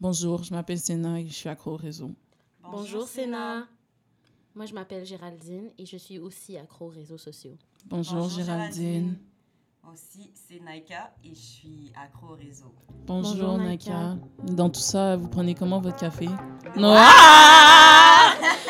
[0.00, 2.10] Bonjour, je m'appelle Sénat et je suis accro au réseau.
[2.62, 3.64] Bonjour, Sénat.
[4.54, 7.56] Moi, je m'appelle Géraldine et je suis aussi accro aux réseaux sociaux.
[7.86, 9.16] Bonjour, Géraldine.
[9.92, 12.74] Aussi, c'est Naika et je suis accro au réseau.
[13.06, 14.14] Bonjour, Bonjour, Naika.
[14.14, 14.26] Naika.
[14.54, 16.28] Dans tout ça, vous prenez comment votre café?
[16.76, 16.94] Non.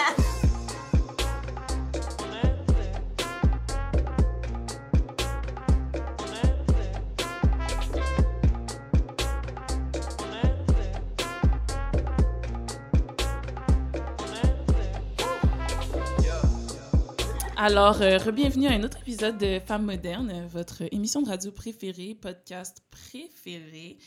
[17.69, 22.15] Alors, euh, bienvenue à un autre épisode de Femmes modernes, votre émission de radio préférée,
[22.15, 23.99] podcast préféré.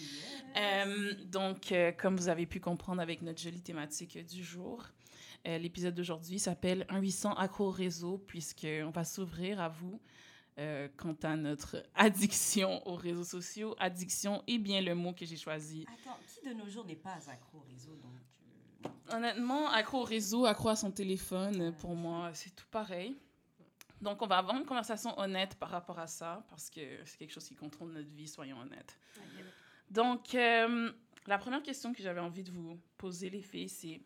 [0.56, 4.86] Euh, donc, euh, comme vous avez pu comprendre avec notre jolie thématique du jour,
[5.46, 10.00] l'épisode d'aujourd'hui s'appelle 1-800 accro au réseau, puisqu'on va s'ouvrir à vous
[10.96, 13.76] quant à notre addiction aux réseaux sociaux.
[13.78, 15.86] Addiction est bien le mot que j'ai choisi.
[16.02, 20.46] Attends, qui de nos jours n'est pas accro au réseau donc Honnêtement, accro au réseau,
[20.46, 23.18] accro à son téléphone, pour moi, c'est tout pareil.
[24.02, 27.34] Donc, on va avoir une conversation honnête par rapport à ça, parce que c'est quelque
[27.34, 28.98] chose qui contrôle notre vie, soyons honnêtes.
[29.90, 30.92] Donc, euh,
[31.28, 34.02] la première question que j'avais envie de vous poser, les filles, c'est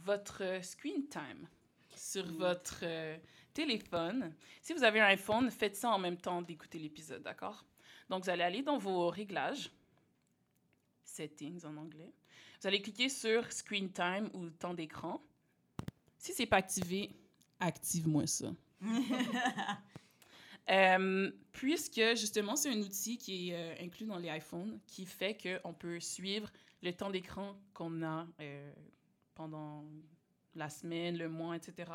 [0.00, 1.46] votre screen time
[1.94, 3.16] sur votre euh,
[3.54, 4.34] téléphone.
[4.60, 7.64] Si vous avez un iPhone, faites ça en même temps d'écouter l'épisode, d'accord?
[8.08, 9.70] Donc, vous allez aller dans vos réglages,
[11.04, 12.12] settings en anglais.
[12.60, 15.22] Vous allez cliquer sur screen time ou temps d'écran.
[16.16, 17.10] Si c'est pas activé,
[17.60, 18.52] active-moi ça.
[20.70, 25.36] Euh, puisque justement, c'est un outil qui est euh, inclus dans les iPhones qui fait
[25.36, 26.48] qu'on peut suivre
[26.84, 28.72] le temps d'écran qu'on a euh,
[29.34, 29.84] pendant
[30.54, 31.90] la semaine, le mois, etc.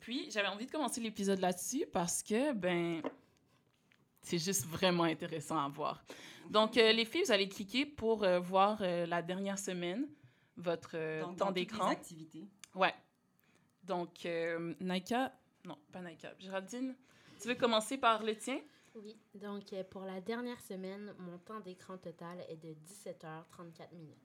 [0.00, 3.02] Puis, j'avais envie de commencer l'épisode là-dessus parce que, ben,
[4.20, 6.04] c'est juste vraiment intéressant à voir.
[6.50, 10.08] Donc, euh, les filles, vous allez cliquer pour euh, voir euh, la dernière semaine,
[10.56, 11.86] votre donc, temps toutes les d'écran.
[11.86, 12.46] activités.
[12.74, 12.94] Ouais.
[13.84, 14.26] Donc,
[14.80, 15.32] Naika,
[15.66, 16.94] non, pas Naika, Géraldine,
[17.40, 18.58] tu veux commencer par le tien?
[18.94, 24.16] Oui, donc euh, pour la dernière semaine, mon temps d'écran total est de 17h34 minutes.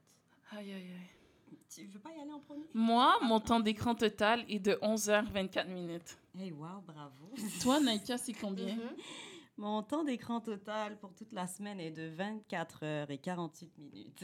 [0.51, 1.57] Aïe, aïe, aïe.
[1.69, 2.63] Tu veux pas y aller en premier?
[2.73, 6.17] Moi, mon temps d'écran total est de 11h24 minutes.
[6.37, 7.33] Hey, wow, bravo.
[7.61, 8.75] Toi, Naika, c'est combien?
[8.75, 8.95] Mhm.
[9.57, 14.23] Mon temps d'écran total pour toute la semaine est de 24 heures et 48 minutes.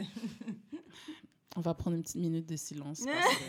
[1.56, 3.44] On va prendre une petite minute de silence parce que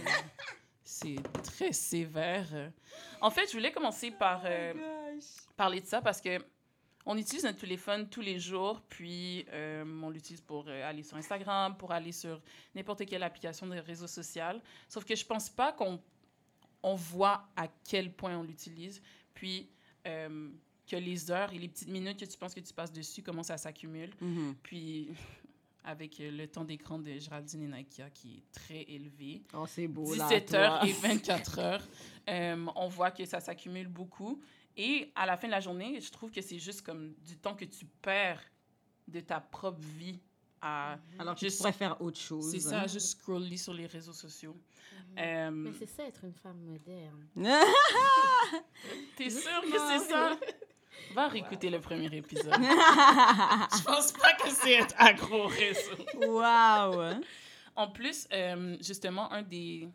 [0.89, 2.47] c'est très sévère.
[3.21, 5.25] En fait, je voulais commencer par euh, Oh gosh.
[5.55, 6.39] parler de ça parce que
[7.05, 11.17] on utilise notre téléphone tous les jours, puis euh, on l'utilise pour euh, aller sur
[11.17, 12.41] Instagram, pour aller sur
[12.75, 14.63] n'importe quelle application de réseau social.
[14.89, 16.01] Sauf que je pense pas qu'on
[16.83, 19.03] on voit à quel point on l'utilise,
[19.35, 19.69] puis
[20.07, 20.51] euh,
[20.87, 23.51] que les heures et les petites minutes que tu penses que tu passes dessus commencent
[23.51, 24.13] à s'accumuler.
[24.21, 24.55] Mhm.
[24.63, 25.11] Puis
[25.85, 29.87] avec euh, le temps d'écran de Géraldine et Nakia qui est très élevé, Oh, c'est
[29.89, 31.89] beau, 17 heures et 24 heures,
[32.29, 34.41] euh, on voit que ça s'accumule beaucoup.
[34.77, 37.55] Et à la fin de la journée, je trouve que c'est juste comme du temps
[37.55, 38.41] que tu perds
[39.09, 40.21] de ta propre vie
[40.61, 40.99] à...
[41.19, 42.51] Alors que Juste- tu pourrais faire autre chose.
[42.51, 44.55] C'est ça, juste scroller sur les réseaux sociaux.
[45.13, 45.19] Mhm.
[45.19, 47.27] Euh, Mais c'est ça, être une femme moderne.
[49.17, 50.39] T'es sûr que c'est ça?
[51.15, 52.53] Va réécouter le premier épisode.
[52.55, 55.97] Je pense pas que c'est être accro au réseau.
[56.21, 57.21] wow.
[57.77, 59.89] En plus, euh, justement, un des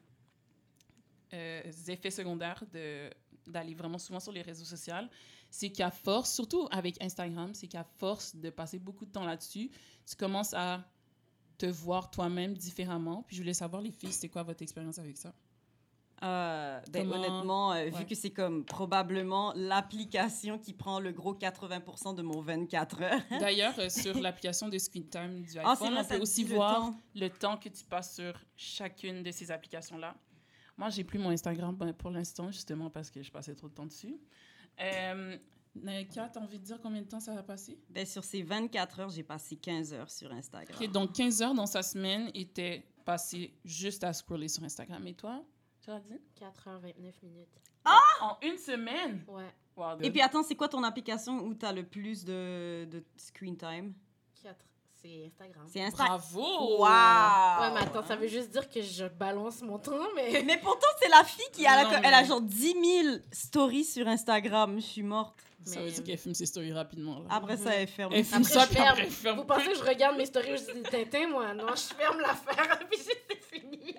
[1.34, 3.10] euh, effets secondaires de
[3.46, 5.08] d'aller vraiment souvent sur les réseaux sociaux,
[5.50, 9.70] c'est qu'à force, surtout avec Instagram, c'est qu'à force de passer beaucoup de temps là-dessus,
[10.06, 10.82] tu commences à
[11.58, 13.24] te voir toi-même différemment.
[13.24, 15.34] Puis je voulais savoir, les filles, c'était quoi votre expérience avec ça?
[16.24, 17.90] Euh, ben, Honnêtement, euh, Ouais.
[17.92, 23.20] vu que c'est comme probablement l'application qui prend le gros 80% de mon 24 heures.
[23.40, 26.56] D'ailleurs, euh, sur l'application de Screen Time du iPhone, Ah, vrai, on peut aussi le
[26.56, 26.98] voir temps.
[27.16, 30.16] le temps que tu passes sur chacune de ces applications-là.
[30.78, 33.74] Moi, j'ai plus mon Instagram ben, pour l'instant, justement parce que je passais trop de
[33.74, 34.18] temps dessus.
[35.76, 37.80] Naika, t'as envie de dire combien de temps ça va passer?
[37.90, 40.88] Ben, sur ces 24 heures, j'ai passé 15 heures sur Instagram.
[40.92, 45.06] Donc 15 heures dans sa semaine étaient passées juste à scroller sur Instagram.
[45.08, 45.44] Et toi,
[45.86, 46.20] Géraldine?
[46.40, 47.60] 4h29 minutes.
[48.22, 49.24] En une semaine?
[49.28, 49.44] Ouais,
[49.76, 53.04] Wow, Et puis attends, c'est quoi ton application où tu as le plus de, de
[53.18, 53.94] screen time?
[54.44, 54.56] 4.
[55.02, 55.66] C'est Instagram.
[55.68, 56.22] C'est Instagram.
[56.32, 56.78] Bravo!
[56.78, 56.80] Wow!
[56.80, 60.44] Ouais, mais attends, ça veut juste dire que je balance mon temps, mais...
[60.46, 64.08] Mais pourtant, c'est la fille qui a, la- elle a genre 10 000 stories sur
[64.08, 64.76] Instagram.
[64.76, 65.40] Je suis morte.
[65.66, 67.20] Ça Mais- veut dire qu'elle filme ses stories rapidement.
[67.20, 67.26] là.
[67.32, 68.14] Après ça, elle ferme.
[68.14, 68.88] Elle filme Après, ça, je puis ferme.
[68.90, 69.38] après, elle ferme.
[69.40, 71.52] Vous pensez que je regarde mes stories où je dis Tintin, moi?
[71.56, 73.96] Non, je ferme l'affaire, puis c'est fini.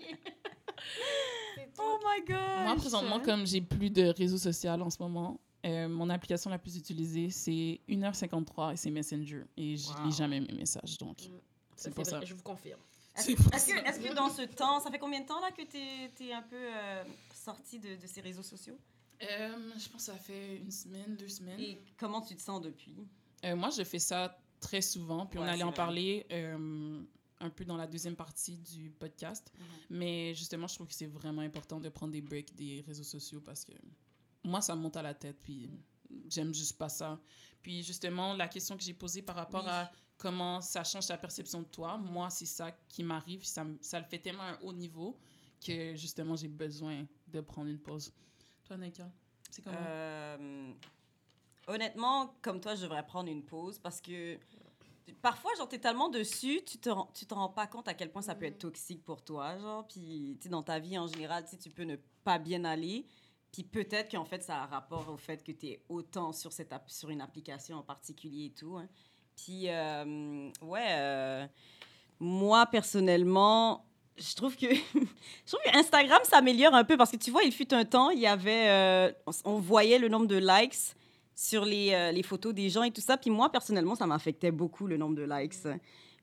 [1.56, 1.63] C'est tout.
[1.78, 2.64] Oh my god!
[2.64, 6.58] Moi, présentement, comme j'ai plus de réseaux sociaux en ce moment, euh, mon application la
[6.58, 9.44] plus utilisée, c'est 1h53 et c'est Messenger.
[9.56, 10.06] Et je Wow.
[10.06, 11.32] lis jamais mes messages, donc Mm.
[11.76, 12.20] c'est pour ça.
[12.24, 12.80] Je vous confirme.
[13.16, 16.24] Est-ce est-ce que, que dans ce temps, ça fait combien de temps là que tu
[16.24, 18.76] es, un peu euh, sorti de, de ces réseaux sociaux?
[19.22, 21.60] Euh, je pense que ça fait une semaine, deux semaines.
[21.60, 22.96] Et comment tu te sens depuis?
[23.44, 25.76] Euh, moi, je fais ça très souvent, puis on allait en vrai.
[25.76, 26.26] parler
[27.44, 29.52] un peu dans la deuxième partie du podcast.
[29.56, 29.64] Mhm.
[29.90, 33.40] Mais justement, je trouve que c'est vraiment important de prendre des breaks des réseaux sociaux
[33.40, 33.72] parce que
[34.42, 35.70] moi, ça me monte à la tête, puis
[36.28, 37.20] j'aime juste pas ça.
[37.62, 39.70] Puis justement, la question que j'ai posée par rapport Oui.
[39.70, 43.44] à comment ça change ta perception de toi, moi, c'est ça qui m'arrive.
[43.44, 45.18] Ça, ça le fait tellement à un haut niveau
[45.64, 48.12] que justement, j'ai besoin de prendre une pause.
[48.64, 49.10] Toi, Nika,
[49.50, 49.76] c'est comment?
[49.80, 50.72] Euh,
[51.66, 54.38] honnêtement, comme toi, je devrais prendre une pause parce que
[55.22, 58.10] parfois, genre, t'es tellement dessus, tu te, rends- tu te rends pas compte à quel
[58.10, 59.86] point ça peut être toxique pour toi, genre.
[59.86, 63.06] Puis, tu dans ta vie en général, tu peux ne pas bien aller.
[63.52, 66.74] Puis peut-être qu'en fait, ça a rapport au fait que tu es autant sur, cette
[66.88, 68.76] sur une application en particulier et tout.
[68.76, 68.88] hein.
[69.36, 71.46] Puis, euh, ouais, euh,
[72.18, 73.84] moi, personnellement,
[74.16, 77.52] je trouve que je trouve que Instagram s'améliore un peu parce que tu vois, il
[77.52, 80.94] fut un temps, il y avait, euh, on, on voyait le nombre de likes
[81.34, 83.16] sur les, euh, les photos des gens et tout ça.
[83.16, 85.54] Puis moi, personnellement, ça m'affectait beaucoup le nombre de likes.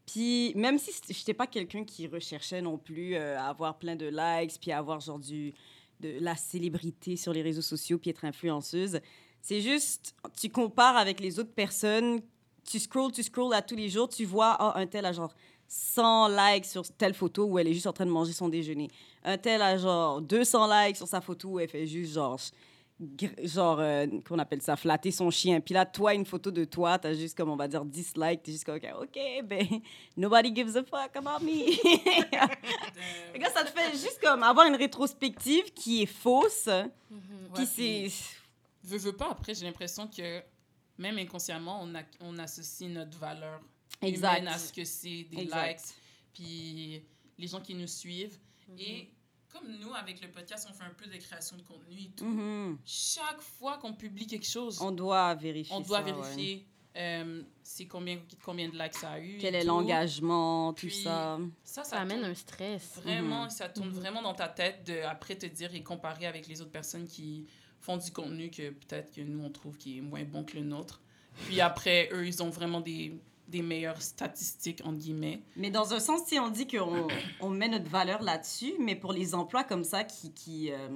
[0.05, 4.07] Puis même si je n'étais pas quelqu'un qui recherchait non plus euh, avoir plein de
[4.07, 5.53] likes, puis avoir genre du,
[5.99, 8.99] de la célébrité sur les réseaux sociaux, puis être influenceuse,
[9.41, 12.21] c'est juste, tu compares avec les autres personnes,
[12.63, 15.33] tu scrolls, tu scrolls à tous les jours, tu vois, ah, un tel a genre
[15.67, 18.89] 100 likes sur telle photo où elle est juste en train de manger son déjeuner.
[19.23, 22.39] Un tel a genre 200 likes sur sa photo où elle fait juste genre,
[23.43, 25.59] genre euh, qu'on appelle ça, flatter son chien.
[25.61, 28.43] Puis là, toi, une photo de toi, t'as juste comme, on va dire, 10 likes.
[28.43, 29.65] T'es juste comme, OK, OK, ben,
[30.17, 31.71] nobody gives a fuck about me.
[33.53, 36.67] Ça te fait juste comme avoir une rétrospective qui est fausse.
[36.67, 36.89] ouais,
[37.53, 38.07] Puis c'est...
[38.83, 40.41] veux, veux pas, après, j'ai l'impression que
[40.97, 43.59] même inconsciemment, on, a, on associe notre valeur
[44.01, 44.39] Exact.
[44.39, 45.67] humaine à ce que c'est des Exact.
[45.67, 45.95] likes,
[46.33, 47.03] puis
[47.37, 48.37] les gens qui nous suivent.
[48.79, 49.09] Et
[49.51, 52.25] comme nous, avec le podcast, on fait un peu de création de contenu et tout,
[52.25, 52.77] Mhm.
[52.85, 56.11] chaque fois qu'on publie quelque chose, On doit vérifier on doit ça, ouais.
[56.13, 56.67] vérifier
[56.97, 59.37] euh, c'est combien, combien de likes ça a eu.
[59.39, 61.37] Quel est l'engagement, tout ça.
[61.63, 62.97] Ça, ça, Ça amène un stress.
[62.97, 63.49] Vraiment, Mhm.
[63.49, 63.93] ça tourne Mhm.
[63.95, 67.45] vraiment dans ta tête de après te dire et comparer avec les autres personnes qui
[67.79, 70.63] font du contenu que peut-être que nous on trouve qui est moins bon que le
[70.63, 71.01] nôtre.
[71.45, 73.17] Puis après, eux, ils ont vraiment des,
[73.51, 75.41] des meilleures statistiques, entre guillemets.
[75.55, 77.07] Mais dans un sens, si on dit qu'on
[77.39, 80.87] on met notre valeur là-dessus, mais pour les emplois comme ça qui, qui, euh,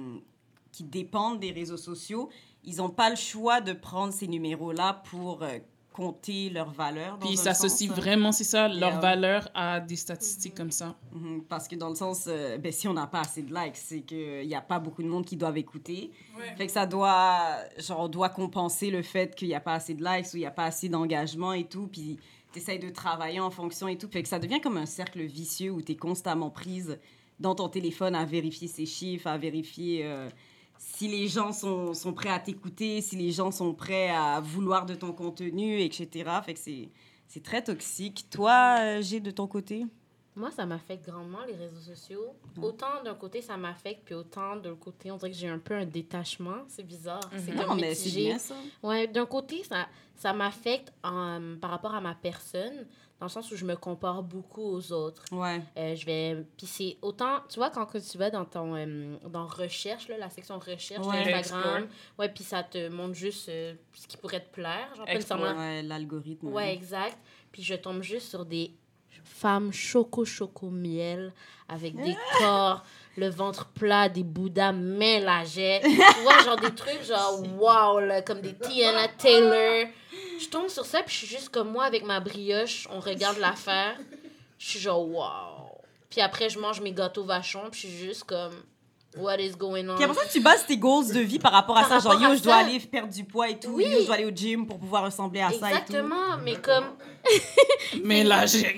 [0.72, 2.28] qui dépendent des réseaux sociaux,
[2.64, 5.58] ils n'ont pas le choix de prendre ces numéros-là pour euh,
[5.92, 7.12] compter leur valeur.
[7.16, 7.96] dans Puis ils s'associent sens.
[7.96, 9.00] vraiment, c'est ça, leur Yeah.
[9.00, 10.94] valeur à des statistiques comme ça.
[11.12, 13.76] Mhm, Parce que dans le sens, euh, ben, si on n'a pas assez de likes,
[13.76, 16.10] c'est qu'il n'y a pas beaucoup de monde qui doivent écouter.
[16.58, 19.94] Fait que ça doit, genre, on doit compenser le fait qu'il n'y a pas assez
[19.94, 21.86] de likes ou il n'y a pas assez d'engagement et tout.
[21.86, 22.18] Puis
[22.56, 24.08] tu essayes de travailler en fonction et tout.
[24.08, 26.98] Fait que ça devient comme un cercle vicieux où tu es constamment prise
[27.38, 30.30] dans ton téléphone à vérifier ces chiffres, à vérifier euh,
[30.78, 34.86] si les gens sont, sont prêts à t'écouter, si les gens sont prêts à vouloir
[34.86, 36.30] de ton contenu, etc.
[36.44, 36.88] Fait que c'est,
[37.28, 38.26] c'est très toxique.
[38.30, 39.84] Toi, euh, G, de ton côté?
[40.36, 42.34] Moi, ça m'affecte grandement, les réseaux sociaux.
[42.60, 45.58] Autant d'un côté, ça m'affecte, puis autant de l'autre côté, on dirait que j'ai un
[45.58, 46.64] peu un détachement.
[46.68, 47.20] C'est bizarre.
[47.38, 47.58] C'est Mhm.
[47.58, 48.54] comme Non, mais c'est bien ça.
[48.82, 52.86] Ouais, d'un côté, ça, ça m'affecte en- par rapport à ma personne,
[53.18, 55.22] dans le sens où je me compare beaucoup aux autres.
[55.32, 55.62] Ouais.
[55.78, 56.44] Euh, je vais.
[56.58, 57.40] Puis c'est autant.
[57.48, 58.74] Tu vois, quand que tu vas dans ton.
[58.76, 61.24] euh, dans recherche, là, la section recherche Ouais.
[61.24, 61.86] de Instagram.
[62.18, 64.94] Ouais, puis ça te montre juste euh, ce qui pourrait te plaire.
[64.96, 65.06] Genre,
[65.56, 66.48] Ouais, l'algorithme.
[66.48, 67.16] Ouais, exact.
[67.52, 68.70] Puis je tombe juste sur des
[69.24, 71.32] femmes choco choco miel
[71.68, 72.84] avec des corps,
[73.16, 75.80] le ventre plat, des bouddhas mélangeais.
[75.84, 79.88] tu vois, genre des trucs genre wow, là, comme des Tiana Taylor.
[80.40, 83.38] Je tombe sur ça, puis je suis juste comme moi avec ma brioche, on regarde
[83.38, 83.96] l'affaire.
[84.58, 85.80] Je suis genre wow.
[86.10, 88.54] Puis après, je mange mes gâteaux vachons, puis je suis juste comme
[89.16, 89.96] what is going on?
[89.96, 91.98] Puis après ça, tu bases tes goals de vie par rapport à Par ça.
[91.98, 93.70] Genre, rapport yo, à je dois aller perdre du poids et tout.
[93.70, 93.84] Oui.
[93.84, 95.66] Yo, je dois aller au gym pour pouvoir ressembler à ça et tout.
[95.66, 96.84] Exactement, mais comme
[98.04, 98.76] Mais là, j'ai...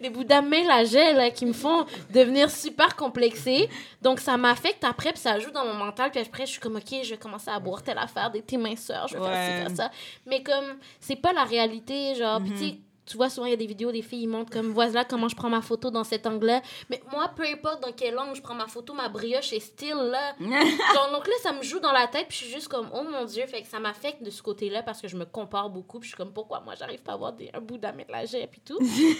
[0.00, 3.68] des bouddhas mélangés là, qui me font devenir super complexée.
[4.02, 6.10] Donc, ça m'affecte après, puis ça joue dans mon mental.
[6.10, 8.56] Puis après, je suis comme, OK, je vais commencer à boire telle affaire, des thés
[8.56, 9.66] minceurs, je vais faire ci, Ouais.
[9.66, 9.90] faire ça.
[10.26, 12.40] Mais comme, c'est pas la réalité, genre.
[12.40, 14.50] Puis tu sais, tu vois, souvent, il y a des vidéos, des filles, ils montrent
[14.50, 16.60] comme, voilà comment je prends ma photo dans cet angle-là.
[16.90, 19.94] Mais moi, peu importe dans quel angle je prends ma photo, ma brioche est still
[19.94, 20.34] là.
[20.40, 23.24] Donc là, ça me joue dans la tête, puis je suis juste comme, oh mon
[23.24, 26.08] Dieu, fait que ça m'affecte de ce côté-là parce que je me compare beaucoup, puis
[26.08, 28.78] je suis comme, pourquoi moi, j'arrive pas à avoir des, un bout d'aménagé, puis tout?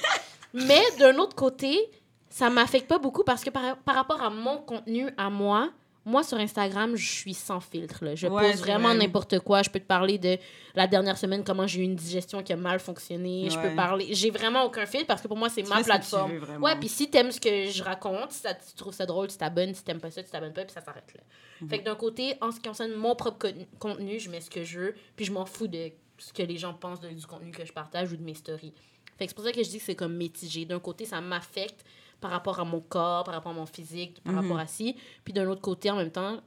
[0.52, 1.90] Mais d'un autre côté,
[2.28, 5.70] ça m'affecte pas beaucoup parce que par, par rapport à mon contenu, à moi,
[6.06, 8.04] moi, sur Instagram, je suis sans filtre.
[8.04, 8.14] Là.
[8.14, 8.96] Je Ouais, pose vraiment vrai.
[8.98, 9.62] n'importe quoi.
[9.62, 10.38] Je peux te parler de
[10.74, 13.48] la dernière semaine, comment j'ai eu une digestion qui a mal fonctionné.
[13.50, 14.08] Je peux parler.
[14.12, 16.38] J'ai vraiment aucun filtre parce que pour moi, c'est ma plateforme.
[16.38, 16.58] veux.
[16.58, 19.74] Ouais, puis si t'aimes ce que je raconte, si tu trouves ça drôle, tu t'abonnes.
[19.74, 21.20] Si t'aimes pas ça, tu t'abonnes pas, puis ça s'arrête là.
[21.60, 21.68] Mhm.
[21.68, 24.48] Fait que d'un côté, en ce qui concerne mon propre con- contenu, je mets ce
[24.50, 27.26] que je veux, puis je m'en fous de ce que les gens pensent de- du
[27.26, 28.72] contenu que je partage ou de mes stories.
[29.18, 30.66] Fait que c'est pour ça que je dis que c'est comme mitigé.
[30.66, 31.84] D'un côté, ça m'affecte
[32.20, 34.40] par rapport à mon corps, par rapport à mon physique, par Mhm.
[34.40, 34.96] rapport à ci.
[35.24, 36.40] Puis d'un autre côté, en même temps,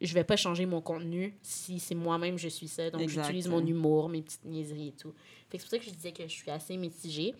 [0.00, 2.90] je vais pas changer mon contenu si c'est moi-même je suis ça.
[2.90, 5.12] Donc Exact, j'utilise mon humour, mes petites niaiseries et tout.
[5.50, 7.34] Fait que c'est pour ça que je disais que je suis assez mitigée.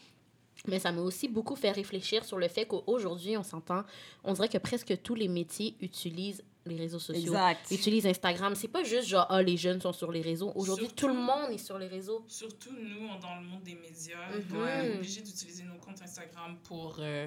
[0.69, 3.83] Mais ça m'a aussi beaucoup fait réfléchir sur le fait qu'aujourd'hui, on s'entend,
[4.25, 7.23] on dirait que presque tous les métiers utilisent les réseaux sociaux.
[7.33, 7.71] Exact.
[7.71, 8.55] Utilisent Instagram.
[8.55, 10.53] C'est pas juste genre, ah, les jeunes sont sur les réseaux.
[10.55, 12.23] Aujourd'hui, Surtout- tout le monde est sur les réseaux.
[12.29, 14.57] Surtout nous, dans le monde des médias, Mhm.
[14.59, 17.27] on est obligé d'utiliser nos comptes Instagram pour, euh,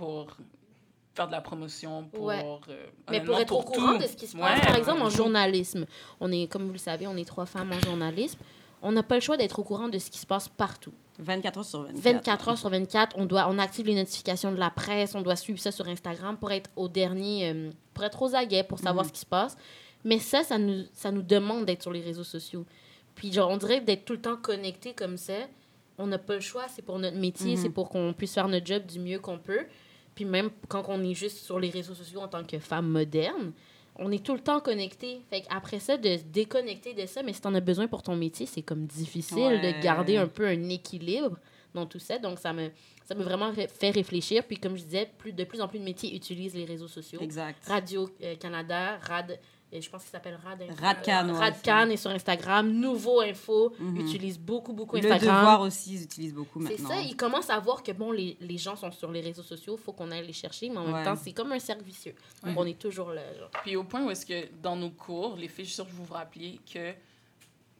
[0.00, 0.36] pour
[1.14, 2.24] faire de la promotion, pour...
[2.26, 2.42] Ouais.
[2.68, 3.98] euh, Mais pour être au courant tout.
[3.98, 5.84] de ce qui se Ouais, passe, par exemple, en journalisme,
[6.20, 8.38] on est, comme vous le savez, on est trois femmes en journalisme.
[8.82, 10.92] On n'a pas le choix d'être au courant de ce qui se passe partout.
[11.18, 12.00] 24 heures sur 24.
[12.02, 15.36] 24 heures sur 24, on, doit, on active les notifications de la presse, on doit
[15.36, 19.04] suivre ça sur Instagram pour être au dernier, euh, pour être aux aguets, pour savoir
[19.04, 19.08] Mhm.
[19.08, 19.56] ce qui se passe.
[20.04, 22.64] Mais ça, ça nous, ça nous demande d'être sur les réseaux sociaux.
[23.14, 25.34] Puis, genre, on dirait d'être tout le temps connecté comme ça.
[25.98, 27.62] On n'a pas le choix, c'est pour notre métier, Mhm.
[27.62, 29.66] c'est pour qu'on puisse faire notre job du mieux qu'on peut.
[30.20, 33.52] Puis même quand on est juste sur les réseaux sociaux en tant que femme moderne,
[33.96, 35.22] on est tout le temps connecté.
[35.30, 38.16] Fait après ça, de se déconnecter de ça, mais si t'en as besoin pour ton
[38.16, 39.72] métier, c'est comme difficile Ouais.
[39.72, 41.38] de garder un peu un équilibre
[41.72, 42.18] dans tout ça.
[42.18, 42.68] Donc, ça me,
[43.06, 44.44] ça me vraiment ré- fait réfléchir.
[44.46, 47.20] Puis, comme je disais, plus, de plus en plus de métiers utilisent les réseaux sociaux.
[47.22, 47.64] Exact.
[47.66, 49.38] Radio-Canada, Rad,
[49.72, 50.74] euh, je pense qu'il s'appelle Rad Info.
[50.82, 52.70] Radcan, Euh, ouais, Radcan est sur Instagram.
[52.70, 54.00] Nouveau Info Mhm.
[54.00, 55.36] utilise beaucoup, beaucoup Le Instagram.
[55.36, 56.88] devoir aussi, ils utilisent beaucoup C'est maintenant.
[56.88, 59.76] ça, ils commencent à voir que bon, les, les gens sont sur les réseaux sociaux,
[59.76, 60.92] faut qu'on aille les chercher, mais en Ouais.
[60.92, 62.14] même temps, c'est comme un cercle vicieux.
[62.42, 62.62] Donc, Ouais.
[62.62, 63.22] on est toujours là.
[63.38, 63.50] Genre.
[63.62, 65.92] Puis au point où est-ce que dans nos cours, les filles, je suis sûre que
[65.92, 66.92] vous vous rappeliez que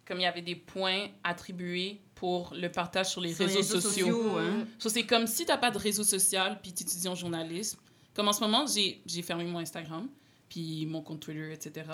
[0.06, 3.74] comme il y avait des points attribués pour le partage sur les Sur les réseaux,
[3.76, 4.06] réseaux sociaux.
[4.06, 4.66] sociaux, hein.
[4.78, 7.78] So, c'est comme si tu n'as pas de réseau social puis tu étudies en journalisme.
[8.14, 10.08] Comme en ce moment, j'ai j'ai fermé mon Instagram,
[10.50, 11.86] puis mon compte Twitter, etc.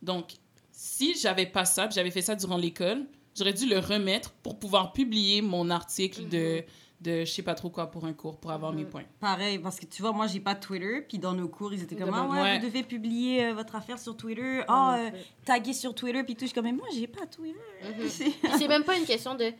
[0.00, 0.30] Donc,
[0.72, 3.04] si j'avais pas ça, puis j'avais fait ça durant l'école,
[3.36, 6.62] j'aurais dû le remettre pour pouvoir publier mon article de,
[7.02, 8.88] de je sais pas trop quoi pour un cours, pour avoir mes Mhm.
[8.90, 9.04] points.
[9.20, 11.96] Pareil, parce que tu vois, moi, j'ai pas Twitter, puis dans nos cours, ils étaient
[11.96, 12.58] comme, ah ouais, Ouais.
[12.58, 15.10] vous devez publier euh, votre affaire sur Twitter, ah, euh,
[15.44, 16.42] taguer sur Twitter, puis tout.
[16.42, 17.58] Je suis comme, mais moi, j'ai pas Twitter.
[17.84, 18.08] Mhm.
[18.58, 19.52] C'est même pas une question de.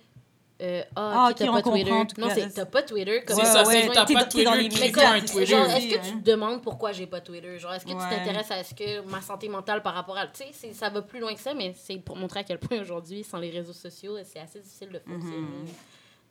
[0.62, 1.90] Euh, Ah, ah, qui t'as pas Twitter.
[1.90, 3.22] Non, c'est t'as pas Twitter.
[3.26, 5.46] Comme C'est Ouais, ça, ouais, c'est t'as t'es pas Twitter, les clique un Twitter.
[5.46, 7.58] genre, est-ce que tu te demandes pourquoi j'ai pas Twitter?
[7.58, 7.96] Genre, est-ce que Ouais.
[8.02, 10.26] tu t'intéresses à ce que ma santé mentale par rapport à.
[10.28, 12.58] Tu sais, c'est- ça va plus loin que ça, mais c'est pour montrer à quel
[12.58, 15.36] point aujourd'hui, sans les réseaux sociaux, c'est assez difficile de fonctionner.
[15.36, 15.66] Mhm.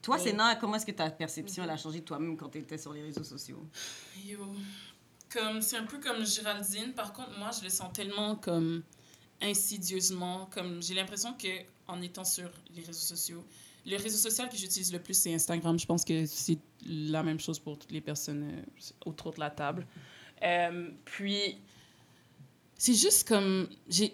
[0.01, 2.59] Toi, Mais- Sénat, comment est-ce que ta perception elle a changé de toi-même quand tu
[2.59, 3.63] étais sur les réseaux sociaux?
[4.25, 4.37] Yo.
[5.33, 6.93] Comme, c'est un peu comme Géraldine.
[6.93, 8.83] Par contre, moi, je le sens tellement comme
[9.41, 10.49] insidieusement.
[10.53, 11.47] Comme, j'ai l'impression que
[11.87, 13.43] en étant sur les réseaux sociaux,
[13.85, 15.77] le réseau social que j'utilise le plus, c'est Instagram.
[15.79, 18.61] Je pense que c'est la même chose pour toutes les personnes euh,
[19.05, 19.85] autour de la table.
[20.43, 21.57] Euh, puis,
[22.77, 24.13] c'est juste comme, j'ai,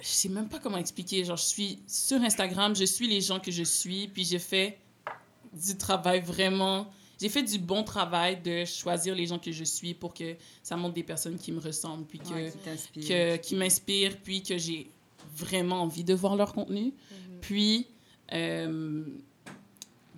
[0.00, 1.24] je sais même pas comment expliquer.
[1.24, 4.78] Genre, je suis sur Instagram, je suis les gens que je suis, puis j'ai fait
[5.52, 6.90] du travail vraiment.
[7.20, 10.76] J'ai fait du bon travail de choisir les gens que je suis pour que ça
[10.76, 13.08] montre des personnes qui me ressemblent, puis que, Ouais, qui t'inspire.
[13.08, 14.90] que- qui m'inspirent, puis que j'ai
[15.34, 16.92] vraiment envie de voir leur contenu.
[17.40, 17.86] Puis,
[18.32, 19.04] euh,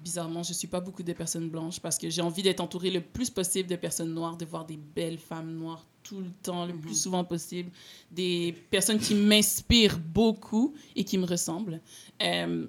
[0.03, 3.01] bizarrement, je suis pas beaucoup de personnes blanches parce que j'ai envie d'être entourée le
[3.01, 6.73] plus possible de personnes noires, de voir des belles femmes noires tout le temps, le
[6.73, 6.81] Mhm.
[6.81, 7.71] plus souvent possible,
[8.11, 11.81] des personnes qui m'inspirent beaucoup et qui me ressemblent.
[12.23, 12.67] Euh,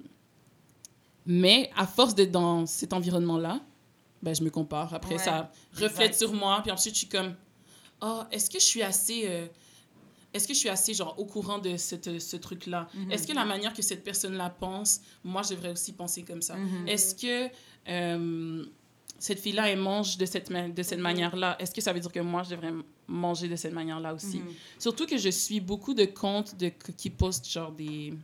[1.26, 3.60] mais à force d'être dans cet environnement-là,
[4.22, 4.92] ben, je me compare.
[4.92, 6.14] Après, Ouais, ça reflète exact.
[6.18, 6.60] sur moi.
[6.62, 7.34] Puis ensuite, je suis comme,
[8.02, 9.22] oh, est-ce que je suis assez...
[9.26, 9.46] euh,
[10.32, 12.88] est-ce que je suis assez genre au courant de cette, ce truc-là?
[12.94, 13.10] Mhm.
[13.12, 16.56] Est-ce que la manière que cette personne-là pense, moi, je devrais aussi penser comme ça?
[16.56, 16.86] Mhm.
[16.88, 17.50] Est-ce que
[17.88, 18.64] euh,
[19.18, 21.56] cette fille-là, elle mange de cette, de cette manière-là?
[21.58, 22.72] Est-ce que ça veut dire que moi, je devrais
[23.08, 24.38] manger de cette manière-là aussi?
[24.38, 24.48] Mhm.
[24.78, 28.14] Surtout que je suis beaucoup de comptes de, qui postent genre des,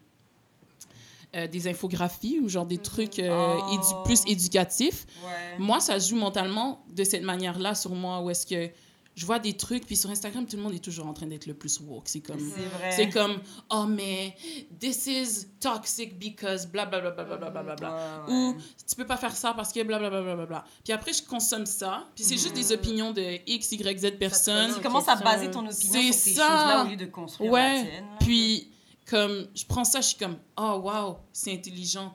[1.35, 3.75] euh, des infographies ou genre des trucs euh, Oh.
[3.75, 5.07] édu- plus éducatifs.
[5.25, 5.59] Ouais.
[5.59, 8.71] Moi, ça joue mentalement de cette manière-là sur moi où est-ce que
[9.17, 11.47] je vois des trucs, puis sur Instagram, tout le monde est toujours en train d'être
[11.47, 12.07] le plus woke.
[12.07, 12.39] C'est comme...
[12.39, 12.93] C'est vrai.
[12.93, 13.39] C'est comme,
[13.71, 14.37] oh, mais
[14.79, 18.25] this is toxic because bla bla bla bla bla bla bla bla.
[18.29, 18.33] Ouais.
[18.35, 18.57] Ou
[18.87, 20.65] tu peux pas faire ça parce que bla bla bla bla bla bla.
[20.85, 24.75] Puis après, je consomme ça, puis c'est juste des opinions de X, Y, Z personnes.
[24.75, 26.43] Tu commences à baser ton opinion C'est sur ces ça.
[26.49, 27.77] choses-là au lieu de construire Ouais.
[27.79, 28.05] la tienne.
[28.05, 28.17] là.
[28.21, 28.71] Puis,
[29.09, 32.13] comme, je prends ça, je suis comme, oh, wow, c'est intelligent.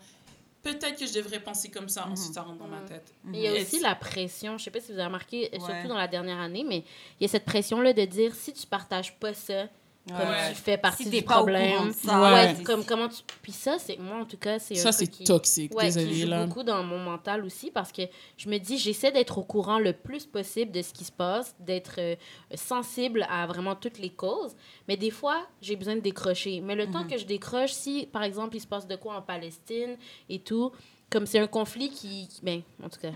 [0.64, 2.12] Peut-être que je devrais penser comme ça, Mhm.
[2.14, 2.86] ensuite ça rentre dans ma Mhm.
[2.88, 3.14] tête.
[3.34, 5.60] Il y a aussi la pression, je sais pas si vous avez remarqué, Ouais.
[5.60, 6.80] surtout dans la dernière année, mais
[7.20, 9.68] il y a cette pression-là de dire si tu partages pas ça,
[10.08, 10.50] comme Ouais.
[10.50, 11.88] tu fais partie Si du t'es pas au courant problème.
[11.90, 12.56] de ça, Ouais.
[12.58, 13.22] Ouais, comme comment tu.
[13.44, 15.24] Puis ça, c'est moi en tout cas, c'est Ça, c'est qui...
[15.24, 16.46] toxique, Ouais, qui désolé, joue là.
[16.46, 18.02] beaucoup dans mon mental aussi parce que
[18.36, 21.56] je me dis, j'essaie d'être au courant le plus possible de ce qui se passe,
[21.60, 22.16] d'être euh,
[22.56, 24.56] sensible à vraiment toutes les causes.
[24.88, 26.62] Mais des fois, j'ai besoin de décrocher.
[26.62, 29.22] Mais le temps que je décroche, si par exemple il se passe de quoi en
[29.22, 29.98] Palestine
[30.30, 30.72] et tout,
[31.12, 32.28] comme c'est un conflit qui.
[32.28, 33.12] qui- Ben, en tout cas,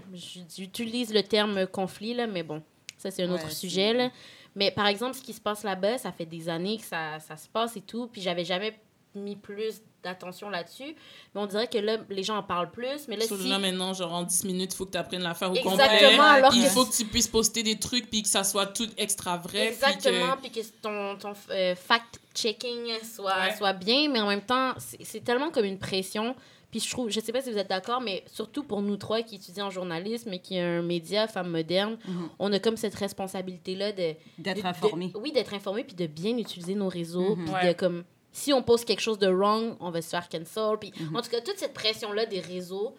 [0.55, 2.61] j'utilise le terme conflit, là, mais bon,
[2.97, 3.93] ça c'est un autre sujet.
[3.93, 4.11] Là.
[4.55, 7.35] Mais par exemple, ce qui se passe là-bas, ça fait des années que ça, ça
[7.37, 8.79] se passe et tout, puis j'avais jamais
[9.13, 10.93] mis plus d'attention là-dessus.
[11.33, 13.07] Mais on dirait que là, les gens en parlent plus.
[13.07, 13.47] Mais là, Sauf si...
[13.49, 16.19] là, maintenant, genre en 10 minutes, il faut que tu apprennes l'affaire au Exactement, complet.
[16.19, 18.87] alors Il que- faut que tu puisses poster des trucs puis que ça soit tout
[18.97, 19.69] extra vrai.
[19.71, 23.55] puis que- Exactement, puis que, ton, ton euh, fact-checking soit, Ouais.
[23.55, 26.35] soit bien, mais en même temps, c'est tellement comme une pression.
[26.75, 29.21] Puis je trouve, je sais pas si vous êtes d'accord, mais surtout pour nous trois
[29.21, 32.29] qui étudions en journalisme et qui est un média femme moderne, Mhm.
[32.37, 34.13] on a comme cette responsabilité-là de...
[34.39, 35.07] D'être de- informé.
[35.07, 37.45] de- oui, d'être informé, puis de bien utiliser nos réseaux, Mhm.
[37.45, 37.73] puis Ouais.
[37.73, 38.03] de comme...
[38.33, 40.77] Si on pose quelque chose de wrong, on va se faire cancel.
[40.77, 41.15] Puis, Mhm.
[41.15, 42.93] En tout cas, toute cette pression-là des réseaux,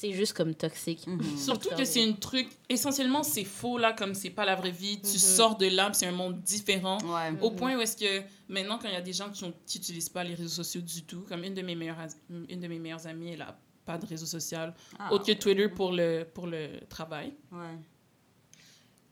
[0.00, 1.06] c'est juste comme toxique.
[1.06, 1.36] Mhm.
[1.36, 4.98] Surtout que c'est un truc, essentiellement, c'est faux là, comme c'est pas la vraie vie.
[5.00, 5.18] Tu Mhm.
[5.18, 6.96] sors de là, c'est un monde différent.
[7.04, 7.38] Ouais.
[7.42, 10.24] Au point où est-ce que maintenant, quand il y a des gens qui n'utilisent pas
[10.24, 11.98] les réseaux sociaux du tout, comme une de mes meilleures,
[12.30, 15.68] une de mes meilleures amies, elle a pas de réseau social, Ah, autre que Twitter
[15.68, 17.34] pour le, pour le travail.
[17.52, 17.76] Ouais.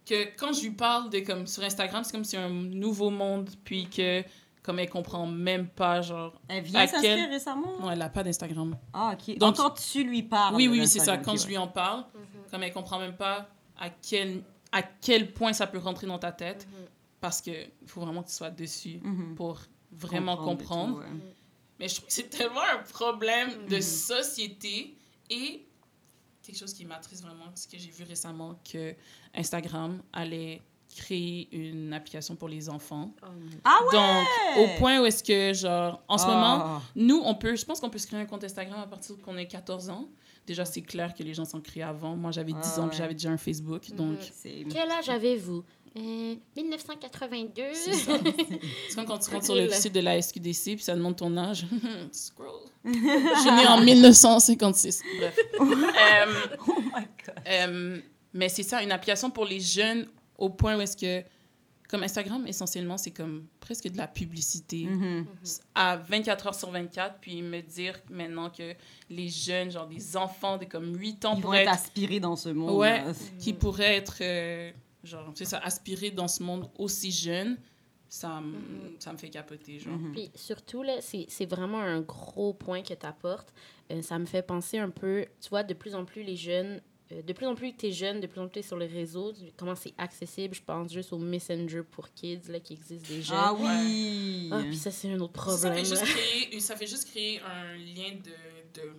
[0.06, 3.10] Que quand je lui parle de comme sur Instagram, c'est comme si c'est un nouveau
[3.10, 4.22] monde, puis que
[4.68, 7.80] comme elle comprend même pas, genre, Elle vient À s'inscrire quel- récemment?
[7.80, 8.76] non, elle a pas d'Instagram.
[8.92, 9.38] Ah, ok.
[9.38, 10.54] Donc- quand tu lui parles.
[10.56, 11.16] Oui, oui, c'est ça.
[11.16, 11.48] Quand je ouais.
[11.48, 12.50] lui en parle, Mhm.
[12.50, 13.48] comme elle comprend même pas
[13.78, 16.84] à quel, à quel point ça peut rentrer dans ta tête, Mhm.
[17.18, 19.36] parce que il faut vraiment que tu sois dessus Mhm.
[19.36, 19.58] pour
[19.90, 20.94] vraiment Comprendre et comprendre.
[20.96, 21.20] tout, ouais.
[21.80, 23.80] Mais je trouve que c'est tellement un problème de Mhm.
[23.80, 24.94] société
[25.30, 25.64] et
[26.42, 28.94] quelque chose qui m'attriste vraiment, ce que j'ai vu récemment, que
[29.34, 30.60] Instagram allait
[30.96, 33.12] créer une application pour les enfants.
[33.22, 33.26] Oh.
[33.64, 33.92] Ah ouais!
[33.92, 34.26] Donc,
[34.74, 36.28] au point où est-ce que, genre, en ce Ah.
[36.28, 39.16] moment, nous, on peut, je pense qu'on peut se créer un compte Instagram à partir
[39.24, 40.08] qu'on ait 14 ans.
[40.46, 42.16] Déjà, c'est clair que les gens s'en créent avant.
[42.16, 42.96] Moi, j'avais 10 Ah ans, ouais.
[42.96, 43.90] j'avais déjà un Facebook.
[43.92, 44.26] Donc, Mhm.
[44.32, 44.64] C'est.
[44.70, 45.62] Quel âge avez-vous?
[45.96, 47.62] Euh, 1982.
[47.74, 48.12] c'est ça.
[48.88, 51.36] c'est comme quand tu rentres sur le site de la SQDC, puis ça demande ton
[51.36, 51.66] âge.
[52.12, 52.46] Scroll.
[52.84, 55.02] Je suis née en 1956.
[55.18, 55.38] Bref.
[55.60, 57.34] Euh, Oh my god.
[57.46, 57.98] Euh,
[58.32, 60.06] mais c'est ça, une application pour les jeunes
[60.38, 61.26] au point où est-ce que,
[61.88, 65.26] comme Instagram, essentiellement, c'est comme presque de la publicité Mhm.
[65.74, 68.74] à 24 heures sur 24, puis me dire maintenant que
[69.10, 72.20] les jeunes, genre des enfants de comme 8 ans, Ils vont pourraient être être, aspirés
[72.20, 72.76] dans ce monde.
[72.76, 73.04] Ouais.
[73.04, 73.12] là.
[73.38, 74.70] qui pourraient être, euh,
[75.02, 77.56] genre, c'est ça, aspirés dans ce monde aussi jeune,
[78.10, 79.98] ça, me- ça me fait capoter, genre.
[80.12, 83.52] Puis surtout, là, c'est c'est vraiment un gros point que tu apportes.
[84.02, 86.80] ça me fait penser un peu, tu vois, de plus en plus les jeunes, euh,
[87.10, 88.86] de plus en plus tu es jeune, de plus en plus tu es sur les
[88.86, 90.54] réseaux, comment c'est accessible?
[90.54, 93.34] Je pense juste au Messenger pour kids là, qui existe déjà.
[93.36, 94.50] Ah oui!
[94.52, 95.84] Ah, puis ça, c'est un autre Ça problème.
[95.84, 98.92] fait, juste créer, ça fait juste créer un lien de, de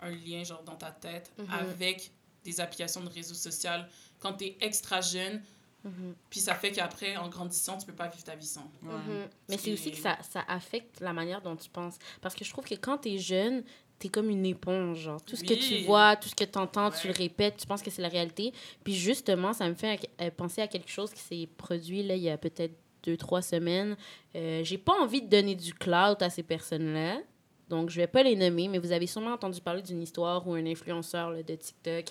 [0.00, 1.46] un lien genre dans ta tête Mhm.
[1.50, 2.10] avec
[2.44, 3.70] des applications de réseaux sociaux
[4.18, 5.42] quand tu es extra jeune
[5.84, 6.14] Mhm.
[6.28, 8.92] puis ça fait qu'après en grandissant tu peux pas vivre ta vie sans Ouais.
[8.92, 9.28] Mhm.
[9.48, 11.96] Mais c'est aussi que ça, ça affecte la manière dont tu penses.
[12.20, 13.62] Parce que je trouve que quand tu es jeune,
[13.98, 14.98] tu es comme une éponge.
[14.98, 15.22] Genre.
[15.22, 17.82] Tout ce que tu vois, tout ce que tu entends, tu le répètes, tu penses
[17.82, 18.52] que c'est la réalité.
[18.84, 22.22] Puis justement, ça me fait euh, penser à quelque chose qui s'est produit là, il
[22.22, 23.96] y a peut-être deux, trois semaines.
[24.34, 27.18] Euh, J'ai pas envie de donner du clout à ces personnes-là.
[27.68, 30.54] Donc, je vais pas les nommer, mais vous avez sûrement entendu parler d'une histoire où
[30.54, 32.04] un influenceur là, de TikTok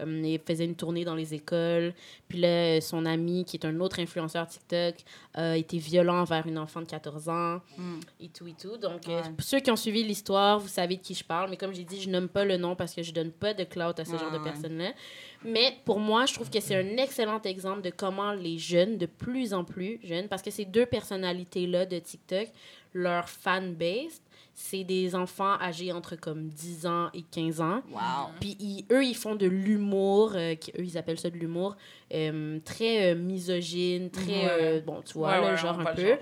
[0.00, 1.92] euh, il faisait une tournée dans les écoles.
[2.28, 4.94] Puis là, son ami, qui est un autre influenceur TikTok,
[5.34, 8.00] a été violent envers une enfant de 14 ans Mm.
[8.20, 8.76] et tout et tout.
[8.76, 11.50] Donc, euh, pour ceux qui ont suivi l'histoire, vous savez de qui je parle.
[11.50, 13.64] Mais comme j'ai dit, je nomme pas le nom parce que je donne pas de
[13.64, 14.44] clout à ce Ouais, genre de ouais.
[14.44, 14.92] personnes-là.
[15.44, 19.06] Mais pour moi, je trouve que c'est un excellent exemple de comment les jeunes, de
[19.06, 22.48] plus en plus jeunes, parce que ces deux personnalités-là de TikTok,
[22.94, 24.20] leur fan base,
[24.62, 27.82] c'est des enfants âgés entre comme 10 ans et 15 ans.
[27.90, 28.30] Wow.
[28.40, 31.76] Puis ils- eux, ils font de l'humour, euh, eux, ils appellent ça de l'humour,
[32.12, 34.48] euh, très euh, misogyne, très, Ouais.
[34.50, 36.06] euh, bon, tu vois, Ouais, là, ouais, genre un peu.
[36.08, 36.18] genre.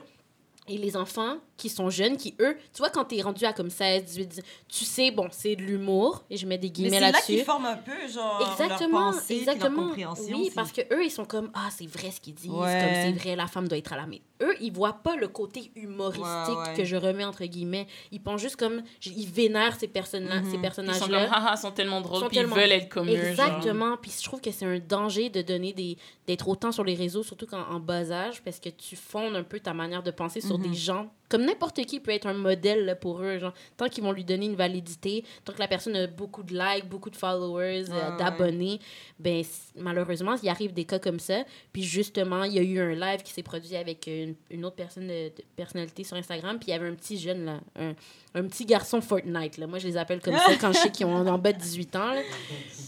[0.70, 3.70] Et les enfants qui sont jeunes, qui eux, tu vois, quand t'es rendu à comme
[3.70, 6.90] 16, 18, 19, tu sais, bon, c'est de l'humour, et je mets des Mais guillemets
[6.90, 7.33] c'est là là-dessus.
[7.37, 9.87] qu'ils forment un peu, genre, Exactement, leur pensée, leur exactement.
[9.88, 10.37] compréhension.
[10.38, 12.81] Oui, parce que eux, ils sont comme ah, c'est vrai ce qu'ils disent, Ouais.
[12.81, 14.18] comme c'est vrai, la femme doit être à la main.
[14.40, 16.74] Eux, ils voient pas le côté humoristique Ouais, ouais.
[16.77, 17.87] que je remets entre guillemets.
[18.12, 20.44] Ils pensent juste comme ils vénèrent ces personnes-là, Mhm.
[20.44, 21.01] ces Ils ils personnages-là.
[21.01, 23.09] sont comme haha ils sont tellement drôles sont puis ils veulent être comme.
[23.09, 23.96] Exactement.
[23.96, 25.96] Puis je trouve que c'est un danger de donner des
[26.27, 29.42] d'être autant sur les réseaux, surtout quand en bas âge, parce que tu fondes un
[29.42, 30.68] peu ta manière de penser sur Mhm.
[30.70, 33.38] des gens comme n'importe qui peut être un modèle là, pour eux.
[33.38, 36.54] Genre, tant qu'ils vont lui donner une validité, tant que la personne a beaucoup de
[36.54, 38.16] likes, beaucoup de followers, euh, ouais.
[38.18, 38.80] d'abonnés,
[39.18, 39.42] ben
[39.76, 41.44] malheureusement, il arrive des cas comme ça.
[41.72, 44.76] Puis justement, il y a eu un live qui s'est produit avec une, une autre
[44.76, 46.58] personne de, de personnalité sur Instagram.
[46.58, 47.94] Puis il y avait un petit jeune, là, un,
[48.34, 49.58] un petit garçon Fortnite.
[49.58, 49.66] Là.
[49.66, 51.96] Moi, je les appelle comme ça quand je sais qu'ils ont en bas de 18
[51.96, 52.12] ans.
[52.12, 52.20] là.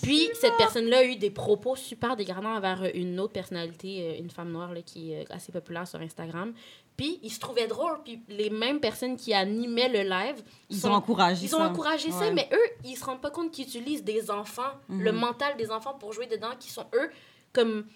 [0.03, 4.31] Puis cette personne-là a eu des propos super dégradants envers une autre personnalité, euh, une
[4.31, 6.53] femme noire là, qui est euh, assez populaire sur Instagram.
[7.01, 7.99] Puis il se trouvait drôle.
[8.05, 11.69] Puis les mêmes personnes qui animaient le live, Ils sont- ont encouragé ils ont ça.
[11.69, 15.57] encouragé ça, mais eux, ils se rendent pas compte qu'ils utilisent des enfants, le mental
[15.57, 17.11] des enfants pour jouer dedans, qui sont eux
[17.55, 17.87] comme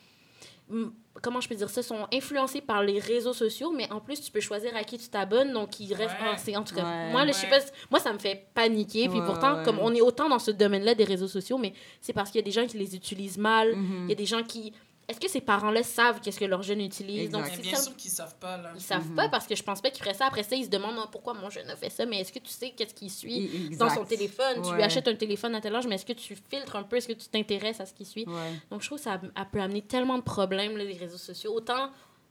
[0.71, 0.87] mm,
[1.21, 4.31] comment je peux dire ça, sont influencés par les réseaux sociaux, mais en plus tu
[4.33, 6.27] peux choisir à qui tu t'abonnes, donc ils restent Ouais.
[6.33, 6.83] ah, c'est- en tout cas.
[6.85, 7.12] Ouais.
[7.12, 7.59] Moi, là, je sais pas,
[7.90, 9.62] moi ça me fait paniquer, puis Ouais, pourtant ouais.
[9.64, 12.43] comme on est autant dans ce domaine-là des réseaux sociaux, mais c'est parce qu'il y
[12.43, 14.09] a des gens qui les utilisent mal, il Mhm.
[14.09, 14.73] y a des gens qui
[15.09, 18.11] est-ce que ces parents-là savent qu'est-ce que leurs jeunes utilisent Donc bien ça- sûr qu'ils
[18.11, 18.73] savent pas, là.
[18.75, 19.14] ils savent Mhm.
[19.17, 20.27] pas parce que je pense pas qu'ils feraient ça.
[20.27, 22.07] Après ça, ils se demandent pourquoi mon jeune a fait ça?
[22.07, 23.77] Mais est-ce que tu sais qu'est-ce qu'il suit Exact.
[23.79, 24.62] dans son téléphone?
[24.62, 26.97] Tu lui achètes un téléphone à tel âge, mais est-ce que tu filtres un peu?
[26.97, 28.25] Est-ce que tu t'intéresses à ce qu'il suit?
[28.27, 28.53] Ouais.
[28.71, 31.55] Donc je trouve que ça a- peut amener tellement de problèmes, là, les réseaux sociaux.
[31.55, 31.90] Autant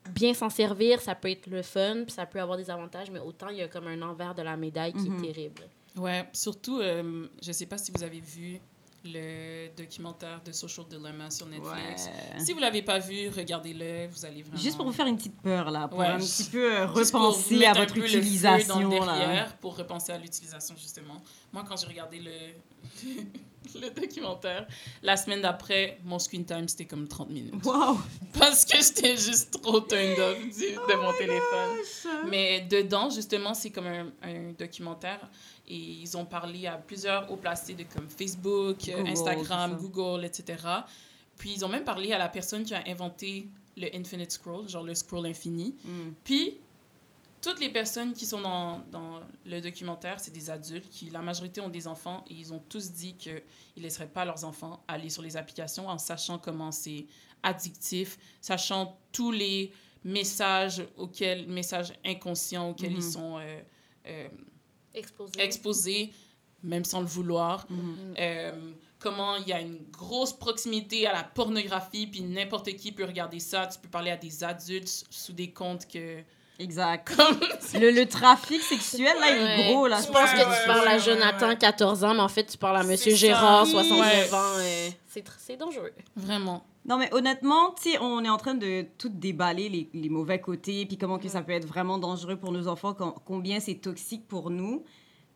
[0.09, 3.19] bien s'en servir, ça peut être le fun, puis ça peut avoir des avantages, mais
[3.19, 5.23] autant il y a comme un envers de la médaille qui Mhm.
[5.23, 5.63] est terrible.
[5.95, 8.59] Ouais, surtout, euh, je sais pas si vous avez vu
[9.05, 12.05] le documentaire de Social Dilemma sur Netflix.
[12.05, 12.39] Ouais.
[12.43, 14.57] Si vous l'avez pas vu, regardez-le, vous allez vraiment...
[14.61, 17.65] Juste pour vous faire une petite peur, là, pour Ouais, un petit peu euh, repenser
[17.65, 18.79] à votre peu le utilisation.
[18.79, 19.17] dans le là.
[19.17, 21.21] derrière, pour repenser à l'utilisation, justement.
[21.51, 22.31] Moi, quand j'ai regardé le,
[23.81, 24.67] le documentaire,
[25.01, 27.65] la semaine d'après, mon screen time, c'était comme 30 minutes.
[27.65, 27.97] Wow!
[28.39, 32.27] Parce que j'étais juste trop turned off du- de mon téléphone.
[32.29, 35.19] Mais dedans, justement, c'est comme un, un documentaire.
[35.67, 39.77] Et ils ont parlé à plusieurs hauts placés de comme Facebook, euh, Google, Instagram.
[39.77, 40.57] Google, etc.
[41.37, 43.47] Puis ils ont même parlé à la personne qui a inventé
[43.77, 45.75] le Infinite Scroll, genre le scroll infini.
[45.83, 46.11] Mm.
[46.23, 46.57] Puis,
[47.41, 51.59] toutes les personnes qui sont dans, dans le documentaire, c'est des adultes qui, la majorité,
[51.59, 53.41] ont des enfants et ils ont tous dit qu'ils
[53.77, 57.05] ne laisseraient pas leurs enfants aller sur les applications en sachant comment c'est
[57.41, 59.73] addictif, sachant tous les
[60.05, 63.59] messages auxquels, messages inconscients auxquels ils sont euh,
[64.07, 64.27] euh,
[64.93, 65.41] Exposé.
[65.41, 66.13] exposés,
[66.63, 67.65] même sans le vouloir.
[67.69, 68.15] Mhm.
[68.17, 73.05] Euh, comment il y a une grosse proximité à la pornographie, puis n'importe qui peut
[73.05, 73.67] regarder ça.
[73.67, 76.21] Tu peux parler à des adultes sous des comptes que...
[76.63, 77.11] Exact.
[77.73, 79.73] Le, le trafic sexuel, là, il est Ouais.
[79.73, 79.97] gros, là.
[79.97, 81.57] Tu je penses pense que Ouais, tu ouais, parles ouais, à ouais, Jonathan, ouais.
[81.57, 83.17] 14 ans, mais en fait, tu parles à C'est Monsieur ça.
[83.17, 83.69] Gérard, Ouais.
[83.71, 84.37] 69 ans.
[84.59, 85.91] euh, c'est tr- c'est dangereux.
[86.15, 86.63] Vraiment.
[86.85, 90.39] Non, mais honnêtement, tu sais, on est en train de tout déballer les, les mauvais
[90.39, 93.75] côtés, puis comment que ça peut être vraiment dangereux pour nos enfants, com- combien c'est
[93.75, 94.83] toxique pour nous.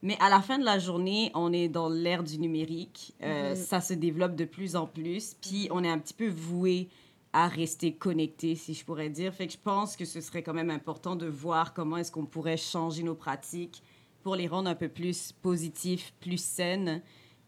[0.04, 3.16] Mais à la fin de la journée, on est dans l'ère du numérique.
[3.24, 3.56] Euh, Mhm.
[3.56, 6.90] Ça se développe de plus en plus, puis on est un petit peu voué
[7.34, 9.34] à rester connecté, si je pourrais dire.
[9.34, 12.26] Fait que je pense que ce serait quand même important de voir comment est-ce qu'on
[12.26, 13.84] pourrait changer nos pratiques
[14.24, 17.02] pour les rendre un peu plus positifs, plus saines,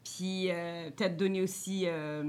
[0.03, 2.23] puis euh, peut-être donner aussi euh,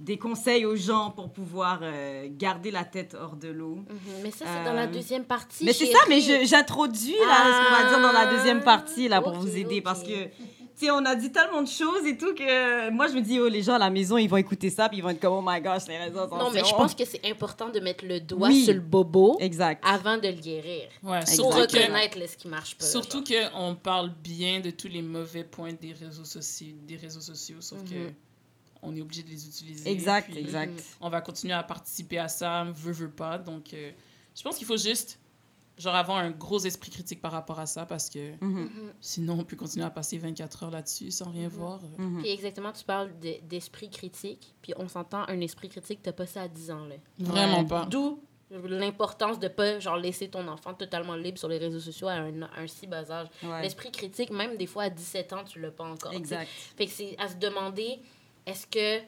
[0.00, 3.76] des conseils aux gens pour pouvoir euh, garder la tête hors de l'eau.
[3.76, 3.98] Mhm.
[4.22, 5.64] Mais ça, c'est dans la deuxième partie.
[5.64, 9.20] Mais c'est ça, mais j'introduis là, ce qu'on va dire dans la deuxième partie là
[9.20, 10.28] pour Ah, vous aider parce que
[10.80, 13.38] tu sais on a dit tellement de choses et tout que moi je me dis
[13.38, 15.34] oh les gens à la maison ils vont écouter ça puis ils vont être comme
[15.34, 18.18] oh my gosh les réseaux Non, mais je pense que c'est important de mettre le
[18.20, 18.64] doigt Oui.
[18.64, 20.88] sur le bobo exact avant de le guérir.
[21.02, 21.20] Ouais.
[21.20, 22.84] Pour surtout que, reconnaître là, ce qui marche pas.
[22.84, 27.60] surtout qu'on parle bien de tous les mauvais points des réseaux sociaux, des réseaux sociaux
[27.60, 28.14] sauf que Mhm.
[28.82, 29.88] on est obligé de les utiliser.
[29.90, 30.80] exact puis exact Mhm.
[31.02, 33.38] On va continuer à participer à ça, veut, veut pas.
[33.38, 33.90] Donc, euh,
[34.34, 35.19] je pense qu'il faut juste
[35.80, 38.70] genre avoir un gros esprit critique par rapport à ça parce que Mhm.
[39.00, 41.54] Sinon on peut continuer à passer 24 heures là-dessus sans rien Mhm.
[41.54, 41.80] voir.
[41.98, 42.20] Mhm.
[42.22, 44.54] Puis exactement, tu parles de- d'esprit critique.
[44.62, 46.84] Puis on s'entend, un esprit critique, t'as pas ça à 10 ans.
[46.84, 46.94] Là.
[47.18, 47.66] Vraiment Ouais.
[47.66, 47.86] pas.
[47.86, 48.20] D'où
[48.64, 52.42] l'importance de pas genre laisser ton enfant totalement libre sur les réseaux sociaux à un,
[52.42, 53.28] à un si bas âge.
[53.42, 53.62] Ouais.
[53.62, 56.12] L'esprit critique, même des fois à 17 ans, tu l'as pas encore.
[56.12, 58.00] exact Fait que c'est à se demander,
[58.46, 59.04] est-ce que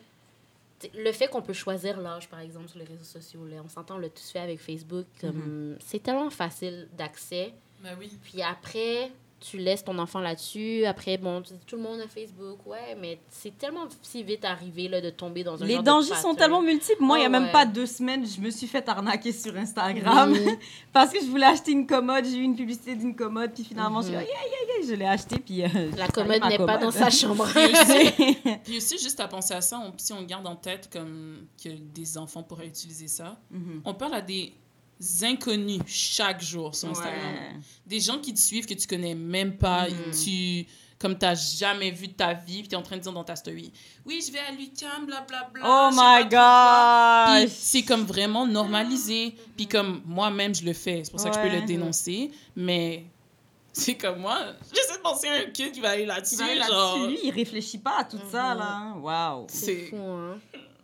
[0.94, 3.96] le fait qu'on peut choisir l'âge, par exemple, sur les réseaux sociaux, là, on s'entend,
[3.96, 7.52] on l'a tous fait avec Facebook, comme c'est tellement facile d'accès.
[7.82, 8.12] Ben oui.
[8.22, 9.10] Puis après,
[9.50, 10.84] tu laisses ton enfant là-dessus.
[10.86, 15.00] Après, bon, tout le monde a Facebook, ouais, mais c'est tellement si vite arrivé là,
[15.00, 17.02] de tomber dans un les genre de dangers sont tellement multiples.
[17.02, 17.52] Moi, il y a Ah même ouais.
[17.52, 20.34] pas deux semaines, je me suis fait arnaquer sur Instagram
[20.92, 22.24] parce que je voulais acheter une commode.
[22.24, 24.30] J'ai eu une publicité d'une commode, puis finalement, je suis yeah, yeah,
[24.78, 27.46] yeah, je l'ai acheté, puis euh, La commode n'est pas dans sa chambre.
[27.52, 30.88] Puis aussi, puis aussi, juste à penser à ça, on- si on garde en tête
[30.92, 33.82] comme que des enfants pourraient utiliser ça, Mhm.
[33.84, 34.52] on parle à des
[35.22, 37.14] inconnus chaque jour sur Instagram.
[37.34, 37.60] Ouais.
[37.86, 40.12] Des gens qui te suivent que tu connais même pas, Mhm.
[40.24, 40.66] tu
[40.98, 43.34] comme t'as jamais vu de ta vie, puis t'es en train de dire dans ta
[43.34, 43.72] story,
[44.06, 45.60] oui, je vais à l'UQAM, blablabla.
[45.64, 47.50] Oh my gosh!
[47.58, 49.34] c'est comme vraiment normalisé.
[49.56, 51.02] Puis comme moi-même, je le fais.
[51.04, 52.30] C'est pour ça que je peux le dénoncer.
[52.54, 53.04] Mais
[53.72, 54.38] C'est comme moi,
[54.72, 56.36] j'essaie de penser à un kid qui va aller là-dessus.
[56.36, 57.06] Tu vas là genre...
[57.06, 58.70] Lui, il réfléchit pas à tout ça, là.
[58.70, 58.94] hein.
[59.00, 59.46] Wow.
[59.48, 60.38] C'est C'est- fou, hein.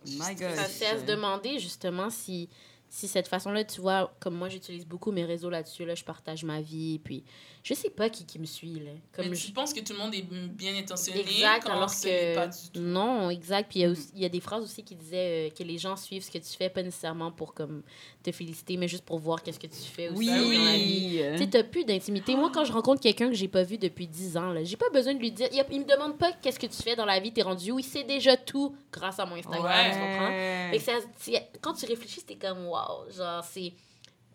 [0.07, 0.55] My God.
[0.55, 2.49] Ça fait à se demander justement si,
[2.89, 6.43] si cette façon-là, tu vois, comme moi j'utilise beaucoup mes réseaux là-dessus, là, je partage
[6.43, 7.23] ma vie, puis
[7.63, 8.91] je sais pas qui, qui me suit, là.
[9.13, 11.89] Comme Mais je- tu penses que tout le monde est bien intentionné Exact, quand alors
[11.91, 12.79] que pas du tout?
[12.79, 13.69] non, exact.
[13.69, 15.95] Puis il y, il y a des phrases aussi qui disaient euh, que les gens
[15.95, 17.83] suivent ce que tu fais, pas nécessairement pour comme
[18.23, 20.27] te féliciter, mais juste pour voir qu'est-ce que tu fais aussi Oui,
[20.77, 21.21] vie.
[21.33, 22.35] Tu sais, t'as plus d'intimité.
[22.35, 24.89] Moi, quand je rencontre quelqu'un que j'ai pas vu depuis 10 ans, là, j'ai pas
[24.91, 25.47] besoin de lui dire.
[25.51, 27.79] Il, il me demande pas qu'est-ce que tu fais dans la vie, t'es rendu où.
[27.79, 29.91] Il sait déjà tout grâce à mon Instagram, Ouais.
[29.91, 30.71] tu comprends?
[30.71, 33.09] Fait que ça- c'est- quand tu réfléchis, c'était comme wow.
[33.15, 33.73] Genre, c'est.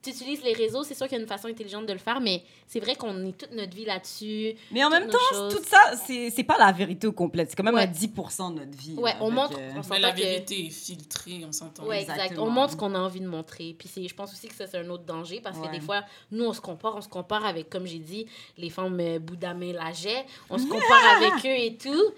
[0.05, 2.21] Tu utilises les réseaux, c'est sûr qu'il y a une façon intelligente de le faire,
[2.21, 4.55] mais c'est vrai qu'on est toute notre vie là-dessus.
[4.71, 5.55] Mais en même temps, choses.
[5.57, 7.49] tout ça, c'est c'est pas la vérité au complète.
[7.51, 7.83] C'est quand même Ouais.
[7.83, 8.95] à 10% de notre vie.
[8.97, 9.19] Ouais, là.
[9.23, 11.85] on montre- que- on Mais la que- vérité est filtrée, on s'entend.
[11.87, 12.15] Ouais, exact.
[12.17, 12.47] Exactement.
[12.47, 13.75] On montre ce qu'on a envie de montrer.
[13.79, 16.03] Puis c'est, je pense aussi que ça, c'est un autre danger parce que des fois,
[16.31, 18.27] nous, on se compare, on se compare avec, comme j'ai dit,
[18.59, 20.27] les femmes euh, Bouddha Laget.
[20.51, 22.13] On se compare avec eux et tout.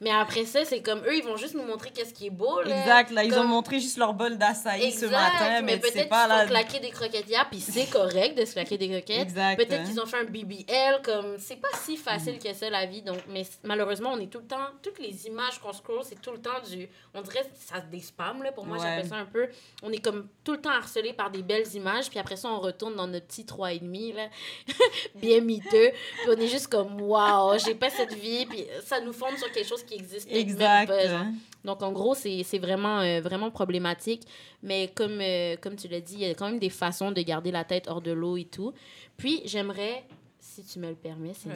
[0.00, 2.62] Mais après ça, c'est comme eux, ils vont juste nous montrer qu'est-ce qui est beau.
[2.62, 2.80] Là.
[2.80, 6.08] Exact, là, ils ont montré juste leur bol d'açaï ce matin, mais, peut-être c'est qu'ils
[6.08, 6.40] pas se la...
[6.42, 9.22] font claquer des croquettes hier, puis c'est correct de se claquer des croquettes.
[9.22, 9.56] Exact.
[9.56, 13.02] Peut-être qu'ils ont fait un BBL, comme c'est pas si facile que ça la vie.
[13.02, 16.32] Donc, mais malheureusement, on est tout le temps, toutes les images qu'on scroll, c'est tout
[16.32, 18.52] le temps du, on dirait ça des spams là.
[18.52, 18.84] Pour moi, Ouais.
[18.84, 19.48] j'appelle ça un peu.
[19.82, 22.60] On est comme tout le temps harcelé par des belles images, puis après ça, on
[22.60, 24.28] retourne dans notre petit 3,5 là,
[25.14, 25.90] bien miteux,
[26.22, 29.50] puis on est juste comme waouh, j'ai pas cette vie, puis ça nous fonde sur
[29.50, 30.86] quelque chose qui existe peut-être même Exact.
[30.88, 31.26] pas, genre.
[31.64, 34.22] Donc, en gros, c'est c'est vraiment, euh, vraiment problématique.
[34.62, 37.20] Mais comme, euh, comme tu l'as dit, il y a quand même des façons de
[37.22, 38.72] garder la tête hors de l'eau et tout.
[39.16, 40.04] Puis, j'aimerais,
[40.40, 41.54] si tu me le permets, Sina,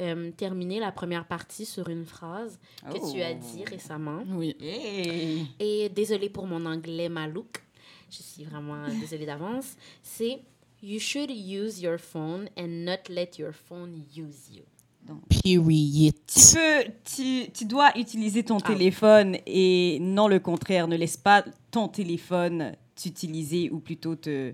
[0.00, 2.58] euh, terminer la première partie sur une phrase
[2.92, 3.38] que tu as Oh.
[3.54, 4.22] dit récemment.
[4.28, 4.56] Oui.
[4.60, 5.46] Hey.
[5.58, 7.62] Et désolée pour mon anglais malouk.
[8.10, 9.76] Je suis vraiment désolée d'avance.
[10.02, 10.40] C'est
[10.82, 14.62] You should use your phone and not let your phone use you.
[15.42, 16.14] Period.
[16.26, 18.66] Tu peux, tu, tu dois utiliser ton Ah.
[18.68, 20.88] téléphone et non le contraire.
[20.88, 24.52] Ne laisse pas ton téléphone t'utiliser ou plutôt te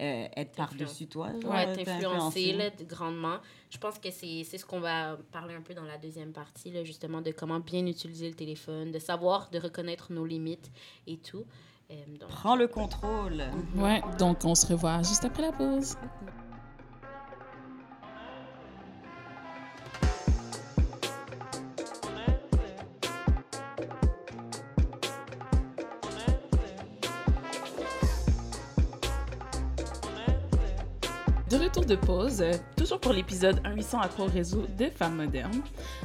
[0.00, 1.28] euh, être par-dessus toi.
[1.40, 2.56] genre, Ouais, t'influencer.
[2.88, 3.36] grandement.
[3.70, 6.70] Je pense que c'est c'est ce qu'on va parler un peu dans la deuxième partie,
[6.70, 10.70] là, justement, de comment bien utiliser le téléphone, de savoir, de reconnaître nos limites
[11.06, 11.44] et tout.
[11.90, 13.44] Euh, donc, Prends le contrôle.
[13.76, 15.94] Ouais, donc on se revoit juste après la pause.
[31.76, 35.60] Retour de pause, euh, toujours pour l'épisode 1800 accro au réseau de femmes modernes.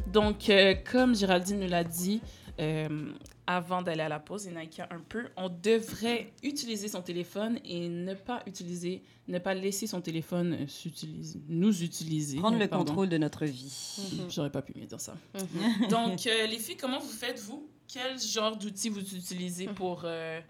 [0.08, 2.22] Donc, euh, comme Géraldine nous l'a dit,
[2.60, 3.14] euh,
[3.48, 7.88] avant d'aller à la pause et Nike un peu, on devrait utiliser son téléphone et
[7.88, 12.40] ne pas utiliser, ne pas laisser son téléphone s'utiliser, nous utiliser.
[12.40, 12.84] Prendre le Pardon.
[12.84, 13.98] contrôle de notre vie.
[13.98, 14.30] Mhm.
[14.30, 15.16] J'aurais pas pu mieux dire ça.
[15.36, 15.88] Mhm.
[15.90, 17.70] Donc, euh, les filles, comment vous faites, vous?
[17.88, 20.42] Quel genre d'outils vous utilisez pour euh,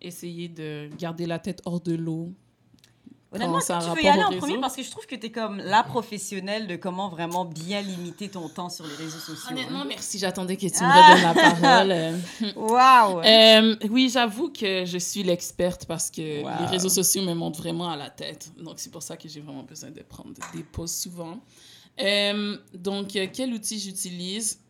[0.00, 2.32] essayer de garder la tête hors de l'eau?
[3.36, 5.30] Honnêtement, que tu veux y aller en premier parce que je trouve que tu es
[5.30, 9.50] comme la professionnelle de comment vraiment bien limiter ton temps sur les réseaux sociaux.
[9.50, 9.86] Honnêtement, hein.
[9.88, 10.18] merci.
[10.18, 11.14] J'attendais que tu me Ah!
[11.14, 12.54] redonnes la parole.
[12.56, 13.20] Waouh!
[13.24, 16.50] Euh, oui, j'avoue que je suis l'experte parce que Wow.
[16.60, 18.50] les réseaux sociaux me montent vraiment à la tête.
[18.58, 21.40] Donc, c'est pour ça que j'ai vraiment besoin de prendre des pauses souvent.
[22.00, 24.60] Euh, donc, euh, quel outil j'utilise?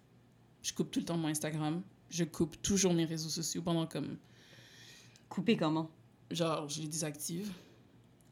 [0.62, 1.83] Je coupe tout le temps mon Instagram.
[2.11, 4.16] Je coupe toujours mes réseaux sociaux pendant comme...
[5.29, 5.90] Couper comment?
[6.31, 7.50] Genre, je les désactive.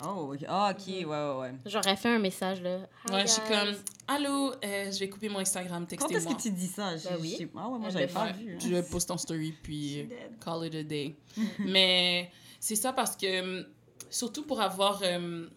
[0.03, 1.55] Oh, ok, Ah, ok, ouais, ouais, ouais.
[1.67, 2.81] J'aurais fait un message, là.
[3.07, 3.75] Hi, Ouais, je suis comme,
[4.09, 6.35] allô, euh, je vais couper mon Instagram, Quand est-ce textez-moi.
[6.35, 6.97] que tu dis ça?
[6.97, 7.37] Je- Ben oui.
[7.39, 8.55] je Ah ouais, moi, j'avais le pas vu.
[8.55, 8.59] hein.
[8.59, 10.07] je poste en story, puis euh,
[10.45, 11.15] call it a day.
[11.61, 13.67] Mais c'est ça parce que, hum,
[14.11, 15.49] surtout pour avoir hum,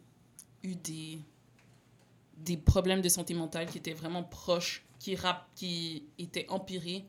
[0.64, 1.20] eu des,
[2.38, 7.06] des problèmes de santé mentale qui étaient vraiment proches, qui, rap, qui étaient empirés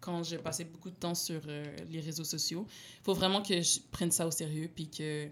[0.00, 2.66] quand je passais beaucoup de temps sur euh, les réseaux sociaux.
[3.00, 5.28] Il faut vraiment que je prenne ça au sérieux, puis que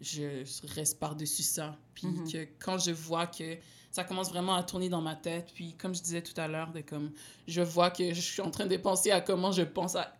[0.00, 1.76] je reste par-dessus ça.
[1.94, 2.30] Puis Mhm.
[2.32, 3.56] que quand je vois que
[3.90, 6.72] ça commence vraiment à tourner dans ma tête, puis comme je disais tout à l'heure,
[6.72, 7.10] de comme
[7.46, 10.14] je vois que je suis en train de penser à comment je pense à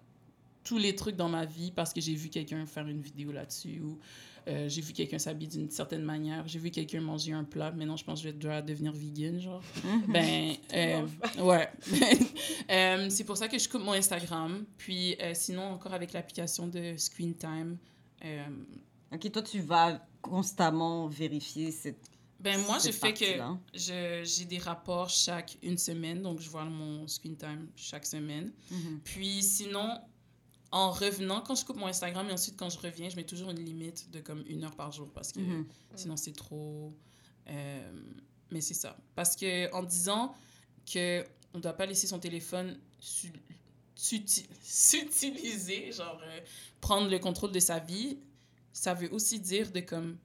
[0.65, 3.81] tous les trucs dans ma vie parce que j'ai vu quelqu'un faire une vidéo là-dessus
[3.81, 3.99] ou
[4.49, 7.97] euh, j'ai vu quelqu'un s'habiller d'une certaine manière, j'ai vu quelqu'un manger un plat, maintenant
[7.97, 9.63] je pense que je vais devoir devenir vegan, genre.
[10.09, 11.07] ben, euh,
[11.41, 11.69] ouais.
[12.71, 14.65] Euh, c'est pour ça que je coupe mon Instagram.
[14.77, 17.79] Puis sinon, encore avec l'application de Screen Time.
[19.13, 22.11] Ok, toi, tu vas constamment vérifier cette.
[22.41, 23.25] ben moi, je fais que
[23.75, 28.53] j'ai des rapports chaque une semaine, donc je vois mon Screen Time chaque semaine.
[28.71, 29.01] Mhm.
[29.05, 29.99] Puis sinon,
[30.71, 33.51] en revenant, quand je coupe mon Instagram et ensuite quand je reviens, je mets toujours
[33.51, 35.67] une limite de comme une heure par jour parce que Mhm.
[35.95, 36.93] sinon c'est trop...
[37.49, 37.93] euh,
[38.51, 38.97] Mais c'est ça.
[39.15, 40.35] Parce que en disant
[40.93, 43.33] que on doit pas laisser son téléphone su-
[43.97, 46.41] s'uti- s'utiliser, genre euh,
[46.81, 48.19] prendre le contrôle de sa vie,
[48.79, 50.19] ça veut aussi dire de comme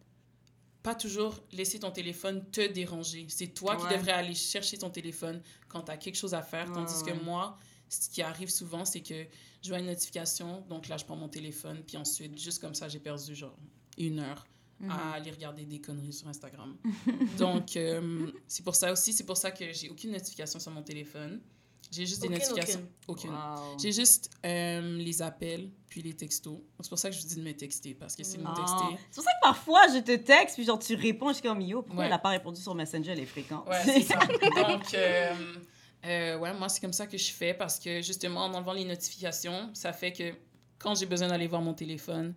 [0.83, 3.25] pas toujours laisser ton téléphone te déranger.
[3.29, 6.71] C'est toi qui devrais aller chercher ton téléphone quand tu as quelque chose à faire.
[6.71, 7.57] Tandis Ouais, que moi,
[7.89, 9.25] ce qui arrive souvent, c'est que
[9.61, 12.89] je vois une notification, donc là, je prends mon téléphone, puis ensuite, juste comme ça,
[12.89, 13.57] j'ai perdu genre
[13.97, 14.45] une heure
[14.89, 16.75] à aller regarder des conneries sur Instagram.
[17.37, 20.83] donc, euh, c'est pour ça aussi, c'est pour ça que j'ai aucune notification sur mon
[20.83, 21.39] téléphone.
[21.93, 22.81] J'ai juste des notifications.
[23.07, 23.29] Aucune.
[23.31, 23.77] Wow.
[23.81, 26.57] J'ai juste euh, les appels, puis les textos.
[26.81, 28.53] C'est pour ça que je vous dis de me texter, parce que c'est me Ah.
[28.55, 29.03] texter.
[29.11, 31.61] C'est pour ça que parfois, je te texte, puis genre, tu réponds, je suis comme,
[31.61, 32.05] yo, pourquoi Ouais.
[32.05, 33.67] elle n'a pas répondu sur Messenger, elle est fréquente?
[33.67, 34.17] Ouais, c'est ça.
[34.17, 35.35] Donc, euh,
[36.05, 38.85] euh, ouais, moi, c'est comme ça que je fais parce que justement, en enlevant les
[38.85, 40.33] notifications, ça fait que
[40.79, 42.33] quand j'ai besoin d'aller voir mon téléphone,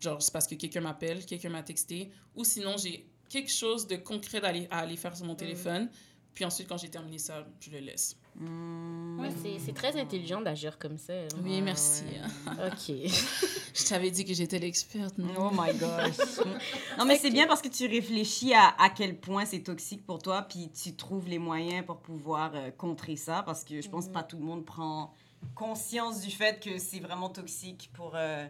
[0.00, 3.96] genre, c'est parce que quelqu'un m'appelle, quelqu'un m'a texté, ou sinon, j'ai quelque chose de
[3.96, 4.40] concret
[4.70, 5.88] à aller faire sur mon téléphone.
[6.34, 8.16] Puis ensuite, quand j'ai terminé ça, je le laisse.
[8.36, 9.18] Hmm.
[9.20, 11.12] Ouais, c'est- très intelligent d'agir comme ça.
[11.12, 11.26] hein.
[11.42, 12.04] Oui, Ouais, merci.
[12.04, 12.66] ouais.
[12.68, 13.10] Ok.
[13.74, 15.16] Je t'avais dit que j'étais l'experte.
[15.18, 15.28] non?
[15.38, 16.16] Oh my gosh.
[16.98, 20.18] non, mais c'est bien parce que tu réfléchis à, à quel point c'est toxique pour
[20.20, 24.08] toi, puis tu trouves les moyens pour pouvoir euh, contrer ça, parce que je pense
[24.08, 25.14] que pas tout le monde prend
[25.54, 28.46] conscience du fait que c'est vraiment toxique pour euh,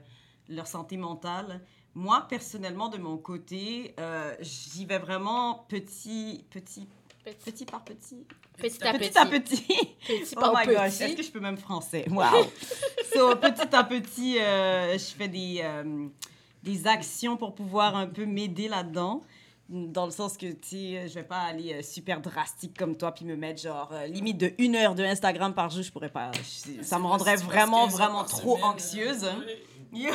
[0.48, 1.60] leur santé mentale.
[1.94, 6.88] Moi, personnellement, de mon côté, euh, j'y vais vraiment petit, petit,
[7.44, 8.26] petit par petit.
[8.58, 9.18] Petit à Petit petit.
[9.18, 9.66] à petit.
[10.06, 10.74] Petit Oh par my petit.
[10.76, 12.04] gosh, est-ce que je peux même français?
[12.10, 12.24] Wow!
[13.14, 16.06] so, petit à petit, euh, je fais des, euh,
[16.62, 19.22] des actions pour pouvoir un peu m'aider là-dedans.
[19.72, 23.12] Dans le sens que, tu sais, je vais pas aller euh, super drastique comme toi
[23.12, 26.08] puis me mettre genre euh, limite de une heure de Instagram par jour, je pourrais
[26.10, 26.32] pas.
[26.34, 29.24] je- ça me rendrait vraiment, 15 heures vraiment trop semaine, anxieuse.
[29.24, 29.40] hein.
[29.92, 30.10] Yo,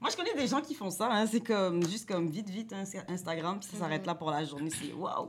[0.00, 1.26] moi je connais des gens qui font ça, hein.
[1.30, 4.70] c'est comme juste comme vite vite hein, Instagram puis ça s'arrête là pour la journée,
[4.70, 5.28] c'est waouh.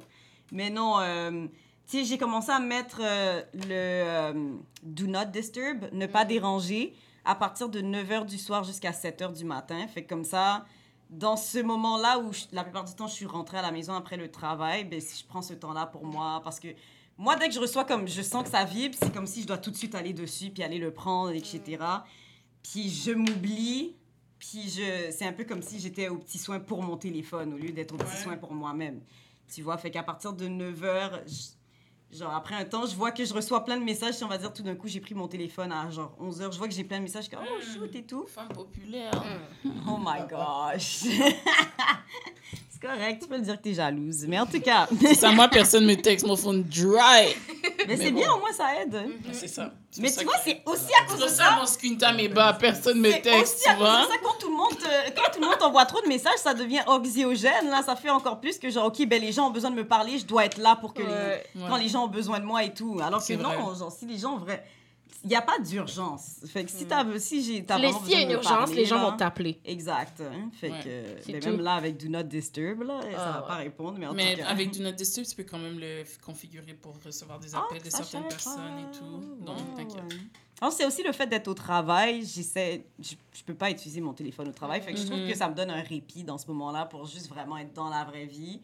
[0.51, 1.47] Mais non, euh,
[1.87, 4.53] tu sais j'ai commencé à mettre euh, le euh,
[4.83, 6.93] do not disturb, ne pas déranger
[7.25, 10.65] à partir de 9h du soir jusqu'à 7h du matin, fait que comme ça
[11.09, 13.93] dans ce moment-là où je- la plupart du temps je suis rentrée à la maison
[13.93, 16.67] après le travail, ben si je prends ce temps-là pour moi parce que
[17.17, 19.47] moi dès que je reçois comme je sens que ça vibre, c'est comme si je
[19.47, 21.61] dois tout de suite aller dessus puis aller le prendre etc.
[22.63, 23.95] Puis je m'oublie,
[24.39, 27.57] puis je c'est un peu comme si j'étais au petit soin pour mon téléphone au
[27.57, 28.23] lieu d'être au petit Ouais.
[28.23, 29.01] soin pour moi-même.
[29.51, 31.21] Tu vois, fait qu'à partir de 9h,
[32.11, 34.37] genre après un temps, je vois que je reçois plein de messages, si on va
[34.37, 36.83] dire tout d'un coup, j'ai pris mon téléphone à genre 11h, je vois que j'ai
[36.83, 38.25] plein de messages comme oh shoot et tout.
[38.27, 39.11] Femme populaire.
[39.87, 41.05] Oh my gosh.
[42.83, 45.31] c'est correct, tu peux le dire que t'es jalouse, mais en tout cas, C'est ça,
[45.31, 47.35] moi, personne me texte, mon phone dry.
[47.87, 48.19] mais c'est bon.
[48.19, 48.97] bien au moins ça aide.
[49.31, 49.71] C'est ça.
[49.89, 51.65] C'est Mais tu ça vois, que- c'est aussi à cause C'est de ça ça, mon
[51.65, 54.37] screen time est bas, personne me C'est texte, aussi à tu cause de ça, quand
[54.39, 54.73] tout le monde
[55.15, 57.69] quand tout le monde t'envoie trop de messages, ça devient oxygène.
[57.69, 59.87] Là, ça fait encore plus que genre, OK, ben, les gens ont besoin de me
[59.87, 61.43] parler, je dois être là pour que les, Ouais.
[61.69, 62.99] quand les gens ont besoin de moi et tout.
[63.05, 64.63] Alors que C'est non, genre, si les gens, vrai,
[65.23, 66.37] il n'y a pas d'urgence.
[66.47, 68.85] Fait que si t'as, si j'ai, t'as vraiment S'il y a une urgence, parler, les
[68.85, 69.59] gens là, vont t'appeler.
[69.65, 70.21] Exact.
[70.21, 70.49] hein.
[70.53, 70.79] Fait Ouais.
[70.83, 73.47] que, C'est ben, même là, avec Do Not Disturb, là, ça Ah, va ouais.
[73.47, 74.47] pas répondre, mais en Mais tout cas.
[74.47, 77.81] avec Do Not Disturb, tu peux quand même le configurer pour recevoir des Ah, appels
[77.81, 79.43] de ça, certaines personnes et tout.
[79.45, 80.03] Donc, Ouais, t'inquiète.
[80.03, 80.17] ouais.
[80.61, 82.25] Alors, c'est aussi le fait d'être au travail.
[82.25, 84.81] J'essaie, je, je peux pas utiliser mon téléphone au travail.
[84.81, 87.27] Fait que je trouve que ça me donne un répit dans ce moment-là pour juste
[87.27, 88.61] vraiment être dans la vraie vie.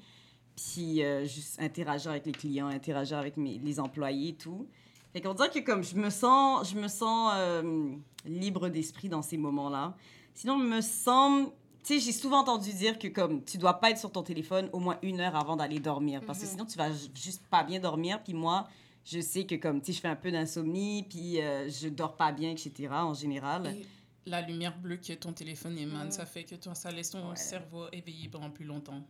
[0.56, 4.68] Puis euh, juste interagir avec les clients, interagir avec mes, les employés et tout.
[5.14, 7.92] Fait qu'on dirait que comme je me sens, je me sens euh,
[8.26, 9.96] libre d'esprit dans ces moments-là.
[10.34, 11.50] Sinon, me semble...
[11.84, 14.70] Tu sais, j'ai souvent entendu dire que comme tu dois pas être sur ton téléphone
[14.74, 16.22] au moins une heure avant d'aller dormir.
[16.28, 16.52] Parce que Mhm.
[16.52, 18.22] sinon, tu vas ju- juste pas bien dormir.
[18.24, 18.68] Puis moi,
[19.06, 22.16] je sais que comme, tu sais, je fais un peu d'insomnie, puis euh, je dors
[22.18, 22.90] pas bien, etc.
[22.92, 23.66] en général.
[23.68, 23.86] Et
[24.30, 26.12] la lumière bleue que ton téléphone émane, Mm.
[26.12, 27.36] ça fait que toi, ça laisse ton Ouais.
[27.36, 29.02] cerveau éveillé pendant plus longtemps.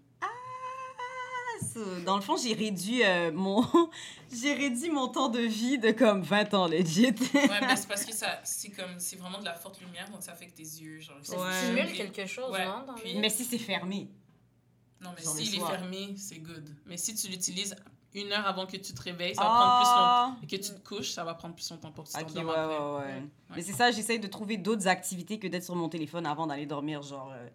[1.61, 3.63] Ça, Dans le fond, j'ai réduit euh, mon
[4.33, 7.07] j'ai réduit mon temps de vie de comme 20 ans, legit.
[7.33, 10.21] Ouais, mais c'est parce que ça, c'est comme, c'est vraiment de la forte lumière, donc
[10.23, 11.53] ça que tes yeux, genre, Ça Ouais.
[11.53, 12.11] stimule stimulés.
[12.13, 12.65] quelque chose, Ouais.
[12.65, 12.83] non?
[12.87, 14.09] Dans Puis- Mais si c'est fermé.
[15.01, 15.71] Non, mais s'il est soir.
[15.71, 16.69] fermé, c'est good.
[16.85, 17.75] Mais si tu l'utilises
[18.13, 20.01] une heure avant que tu te réveilles, ça va prendre plus longtemps.
[20.01, 20.35] Ah!
[20.43, 22.43] Et que tu te couches, ça va prendre plus longtemps pour que tu Ok, ouais,
[22.43, 23.23] ouais, ouais.
[23.55, 26.65] Mais c'est ça, j'essaye de trouver d'autres activités que d'être sur mon téléphone avant d'aller
[26.65, 27.47] dormir, genre, euh,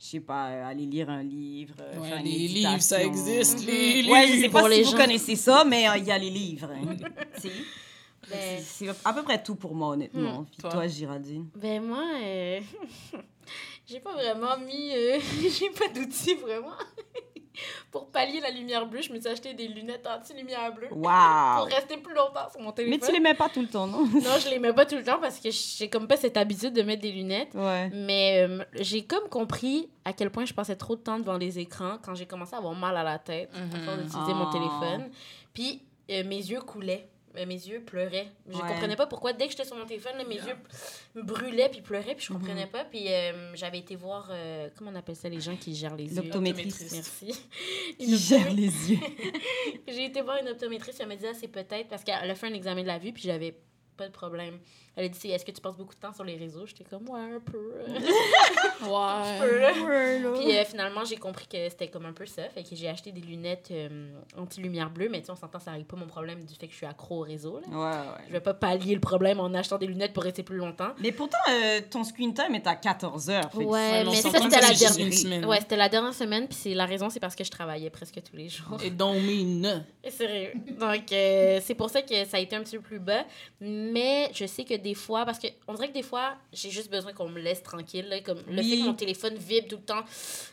[0.00, 3.02] je sais pas, euh, aller lire un livre, euh, Ouais, faire une les livres, ça
[3.02, 4.12] existe, les livres.
[4.12, 4.96] Ouais, je sais pas Pour si les vous gens.
[4.96, 6.70] connaissez ça, mais euh, il y a les livres.
[6.72, 6.96] hein.
[7.38, 7.50] Si.
[8.30, 10.44] Ben- C'est à peu près tout pour moi, honnêtement.
[10.44, 10.70] Puis Toi?
[10.70, 11.48] toi, Giraldine?
[11.56, 12.60] Ben moi, euh,
[13.86, 16.72] j'ai pas vraiment mis, euh, j'ai pas d'outils vraiment.
[17.90, 20.88] Pour pallier la lumière bleue, je me suis acheté des lunettes anti-lumière bleue.
[20.88, 21.64] Pour Waouh!
[21.64, 22.98] rester plus longtemps sur mon téléphone.
[23.00, 24.04] Mais tu les mets pas tout le temps, non?
[24.06, 26.72] Non, je les mets pas tout le temps parce que j'ai comme pas cette habitude
[26.74, 27.54] de mettre des lunettes.
[27.54, 27.90] Ouais.
[27.92, 31.58] Mais euh, j'ai comme compris à quel point je passais trop de temps devant les
[31.58, 33.84] écrans quand j'ai commencé à avoir mal à la tête à Mhm.
[33.84, 34.52] force d'utiliser mon Ah.
[34.52, 35.10] téléphone.
[35.52, 37.08] Puis euh, mes yeux coulaient.
[37.46, 38.28] Mes yeux pleuraient.
[38.48, 38.68] Je Ouais.
[38.68, 39.32] comprenais pas pourquoi.
[39.32, 40.46] Dès que j'étais sur mon téléphone, là, mes Yeah.
[40.48, 40.56] yeux
[41.14, 42.38] me brûlaient puis pleuraient puis je Mhm.
[42.40, 42.84] comprenais pas.
[42.84, 46.14] Puis euh, j'avais été voir, euh, comment on appelle ça, les gens qui gèrent les
[46.14, 46.22] yeux?
[46.22, 46.92] L'optométriste.
[46.92, 47.34] Merci.
[47.98, 48.98] Qui gère les yeux.
[49.88, 52.46] J'ai été voir une optométriste, elle m'a dit ah, c'est peut-être parce qu'elle a fait
[52.48, 53.54] un examen de la vue puis j'avais
[53.96, 54.58] pas de problème.
[54.98, 56.66] Elle a dit est-ce que tu passes beaucoup de temps sur les réseaux?
[56.66, 57.72] J'étais comme ouais un peu.
[58.82, 59.38] Ouais.
[59.40, 60.40] peu.
[60.40, 62.48] Puis euh, finalement, j'ai compris que c'était comme un peu ça.
[62.48, 65.70] Fait que j'ai acheté des lunettes euh, anti-lumière bleue, mais tu sais, on s'entend, ça
[65.70, 67.60] arrive pas mon problème du fait que je suis accro au réseau.
[67.60, 67.68] Là.
[67.68, 68.24] Ouais, ouais.
[68.26, 70.90] Je vais pas pallier le problème en achetant des lunettes pour rester plus longtemps.
[70.98, 73.52] Mais pourtant, euh, ton screen time est à 14 heures.
[73.52, 75.12] fait Ouais, mais ça, c'était la dernière.
[75.12, 75.44] semaine.
[75.44, 78.20] Ouais, c'était la dernière semaine, puis c'est la raison, c'est parce que je travaillais presque
[78.28, 78.78] tous les jours.
[78.82, 79.84] Et don't mean.
[80.08, 80.52] Sérieux.
[80.78, 83.24] Donc, euh, c'est pour ça que ça a été un petit peu plus bas.
[83.60, 86.90] Mais je sais que des fois, parce que on dirait que des fois, j'ai juste
[86.90, 88.06] besoin qu'on me laisse tranquille.
[88.08, 90.02] là, comme le fait que mon téléphone vibre tout le temps,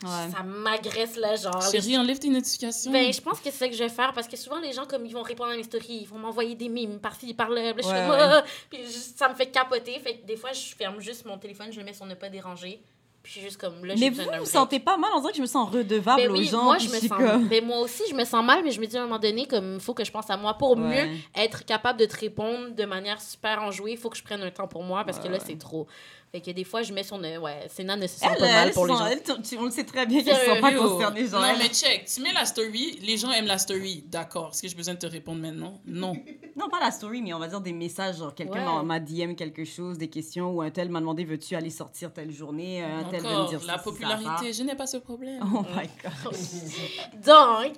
[0.02, 0.30] Ouais.
[0.36, 1.62] ça m'agresse là, genre.
[1.70, 2.90] Chérie, enlève tes notifications.
[2.90, 4.86] Ben, je pense que c'est ça que je vais faire parce que souvent, les gens,
[4.86, 7.74] comme ils vont répondre à mes stories, ils vont m'envoyer des mimes par-ci, par-là.
[7.74, 9.98] Puis je fais, ça me fait capoter.
[10.00, 12.28] Fait que des fois, je ferme juste mon téléphone, je le mets sur ne pas
[12.28, 12.80] déranger.
[13.26, 15.10] Puis je suis juste comme là, Mais vous, vous sentez pas mal?
[15.16, 16.62] On dirait que je me sens redevable Ben aux gens.
[16.62, 17.08] moi, je me sens.
[17.08, 19.18] comme- Ben, moi aussi, je me sens mal, mais je me dis à un moment
[19.18, 21.06] donné, comme il faut que je pense à moi pour Ouais.
[21.08, 23.90] mieux être capable de te répondre de manière super enjouée.
[23.92, 25.88] Il faut que je prenne un temps pour moi parce que là, c'est trop.
[26.36, 27.16] Fait que des fois, je mets sur.
[27.16, 27.38] Ne...
[27.38, 29.06] Ouais, Sénat ne se sent Elle, pas mal elle, pour les gens.
[29.06, 30.82] elle, tu- tu- on le sait très bien Sérieux, sont pas Yo.
[30.86, 31.26] concernée.
[31.26, 32.04] Genre, non, mais check.
[32.04, 34.04] Tu mets la story, les gens aiment la story.
[34.08, 34.50] D'accord.
[34.52, 35.80] Est-ce que j'ai besoin de te répondre maintenant?
[35.86, 36.14] Non.
[36.58, 38.16] Non, pas la story, mais on va dire des messages.
[38.16, 38.82] Genre, quelqu'un Ouais.
[38.82, 42.30] m'a- DM quelque chose, des questions, ou un tel m'a demandé veux-tu aller sortir telle
[42.32, 45.42] journée, un tel veut me dire la popularité, je n'ai pas ce problème.
[45.54, 46.32] Oh my god.
[47.26, 47.76] Donc,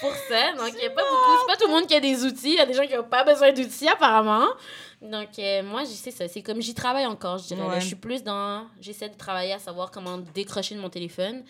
[0.00, 1.38] pour ça, donc il n'y a pas beaucoup.
[1.40, 2.52] C'est pas tout le monde qui a des outils.
[2.52, 4.46] Il y a des gens qui n'ont pas besoin d'outils, apparemment.
[5.02, 6.28] Donc, euh, moi, je sais ça.
[6.28, 7.60] C'est comme j'y travaille encore, je dirais.
[7.68, 7.80] là.
[7.80, 8.66] Je suis plus dans.
[8.80, 11.42] J'essaie de travailler à savoir comment décrocher de mon téléphone.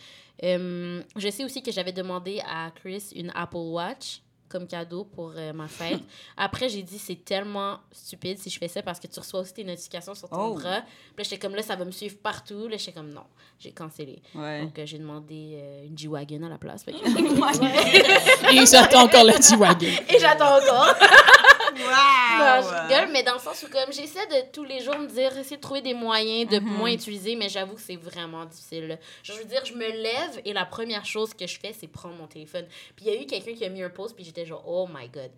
[0.42, 5.32] Euh, je sais aussi que j'avais demandé à Chris une Apple Watch comme cadeau pour
[5.36, 6.00] euh, ma fête.
[6.36, 9.54] Après, j'ai dit, c'est tellement stupide si je fais ça parce que tu reçois aussi
[9.54, 10.54] tes notifications sur ton Oh.
[10.54, 10.80] bras.
[10.82, 12.68] Puis là, j'étais comme là, ça va me suivre partout.
[12.68, 13.24] Là, j'étais comme non,
[13.58, 14.20] j'ai cancellé.
[14.34, 14.60] Ouais.
[14.62, 16.84] Donc, euh, j'ai demandé euh, une G-Wagon à la place.
[16.86, 19.86] Que- Et j'attends encore la T-Wagon.
[20.08, 20.94] Et j'attends encore.
[21.84, 22.88] Non, je Wow!
[22.88, 25.56] rigole, mais dans le sens où comme j'essaie de tous les jours me dire, essayer
[25.56, 26.66] de trouver des moyens de Mhm.
[26.76, 28.98] moins utiliser, mais j'avoue que c'est vraiment difficile.
[29.22, 32.14] Je veux dire, je me lève et la première chose que je fais, c'est prendre
[32.16, 32.66] mon téléphone.
[32.96, 34.88] Puis il y a eu quelqu'un qui a mis un post, puis j'étais genre, oh
[34.92, 35.30] my god.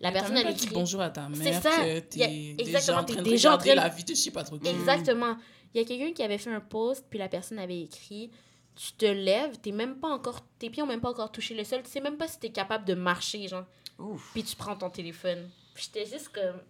[0.00, 0.74] La personne, elle pas dit écrit.
[0.74, 1.70] bonjour à ta C'est mère ça.
[1.70, 4.14] que Il y a- t'es exactement, déjà en t'es train de regarder la vie de
[4.14, 4.68] je sais pas trop qui.
[4.68, 5.36] Exactement.
[5.74, 8.30] Il y a quelqu'un qui avait fait un post, puis la personne avait écrit
[8.74, 10.40] Tu te lèves, t'es même pas encore.
[10.58, 12.48] Tes pieds ont même pas encore touché le sol, tu sais même pas si t'es
[12.50, 13.64] capable de marcher, genre.
[13.98, 14.30] Ouf.
[14.32, 15.48] Puis tu prends ton téléphone.
[15.74, 16.60] Puis j'étais juste comme.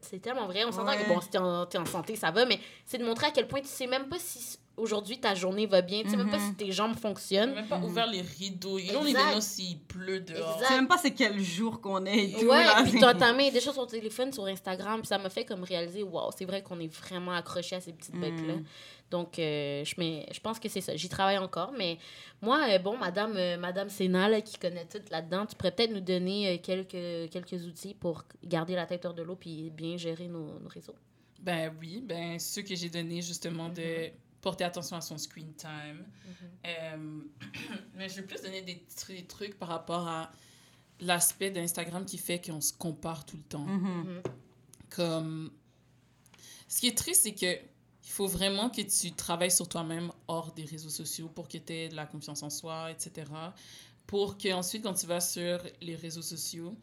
[0.00, 0.64] C'est tellement vrai.
[0.64, 1.02] On s'entend Ouais.
[1.02, 3.30] que bon, si t'es en, t'es en santé, ça va, mais c'est de montrer à
[3.32, 6.30] quel point tu sais même pas si aujourd'hui ta journée va bien, tu sais même
[6.30, 6.48] pas Mhm.
[6.48, 7.54] si tes jambes fonctionnent.
[7.54, 8.78] même pas ouvert les rideaux.
[8.78, 10.54] Ils ont les données s'il pleut dehors.
[10.54, 10.62] Exact.
[10.62, 12.46] Je sais même pas c'est quel jour qu'on est et tout.
[12.46, 12.82] Ouais, là.
[12.82, 15.44] puis t'as ta main est déjà sur ton téléphone, sur Instagram, puis ça m'a fait
[15.44, 18.20] comme réaliser, waouh, c'est vrai qu'on est vraiment accroché à ces petites Mm.
[18.20, 18.54] bêtes-là.
[19.10, 20.94] Donc, euh, je, mets, je pense que c'est ça.
[20.94, 21.98] J'y travaille encore, mais
[22.40, 25.90] moi, euh, bon, Madame, euh, Madame Sénat, là, qui connaît tout là-dedans, tu pourrais peut-être
[25.92, 29.96] nous donner euh, quelques, quelques outils pour garder la tête hors de l'eau puis bien
[29.96, 30.94] gérer nos, nos réseaux?
[31.40, 34.12] Ben oui, ben ceux que j'ai donné justement de Mm-hmm.
[34.40, 36.04] Porter attention à son screen time.
[36.66, 37.20] Euh,
[37.94, 40.32] mais je vais plus donner des, tr- des trucs par rapport à
[41.00, 43.66] l'aspect d'Instagram qui fait qu'on se compare tout le temps.
[43.66, 44.22] Mhm.
[44.90, 45.50] Comme
[46.68, 47.58] ce qui est triste, c'est que
[48.02, 51.72] il faut vraiment que tu travailles sur toi-même hors des réseaux sociaux pour que tu
[51.72, 53.30] aies de la confiance en soi, etc.
[54.06, 56.76] Pour que ensuite, quand tu vas sur les réseaux sociaux,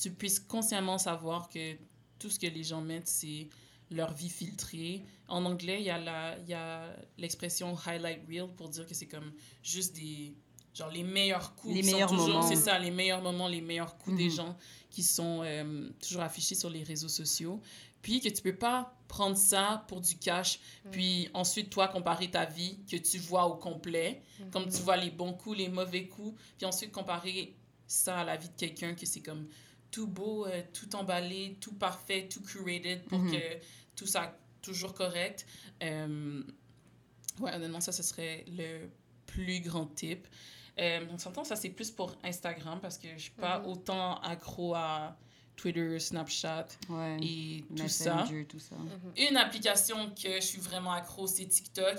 [0.00, 1.74] tu puisses consciemment savoir que
[2.18, 3.48] tout ce que les gens mettent, c'est
[3.90, 5.04] leur vie filtrée.
[5.28, 8.94] En anglais, il y a la- il y a l'expression highlight reel pour dire que
[8.94, 9.32] c'est comme
[9.62, 10.34] juste des
[10.74, 12.42] genre les meilleurs coups Les sont meilleurs toujours- moments.
[12.48, 14.30] c'est ça les meilleurs moments les meilleurs coups des Mhm.
[14.30, 14.56] gens
[14.90, 17.60] qui sont euh, toujours affichés sur les réseaux sociaux.
[18.02, 20.60] Puis que tu peux pas prendre ça pour du cash.
[20.92, 24.22] Puis ensuite toi comparer ta vie que tu vois au complet.
[24.52, 26.38] Comme tu vois les bons coups les mauvais coups.
[26.58, 27.56] Puis ensuite comparer
[27.86, 29.48] ça à la vie de quelqu'un que c'est comme
[29.96, 33.32] tout beau euh, tout emballé tout parfait tout curated pour Mhm.
[33.32, 33.42] que
[33.96, 35.46] tout ça toujours correct
[35.82, 36.42] euh,
[37.40, 38.88] ouais honnêtement ça ce serait le
[39.26, 40.26] plus grand tip
[40.78, 43.66] euh, on s'entend ça c'est plus pour Instagram parce que je suis pas Mhm.
[43.70, 45.16] autant accro à
[45.56, 47.16] Twitter Snapchat Ouais.
[47.22, 48.76] et tout ça tout ça.
[49.16, 51.96] une application que je suis vraiment accro, c'est TikTok.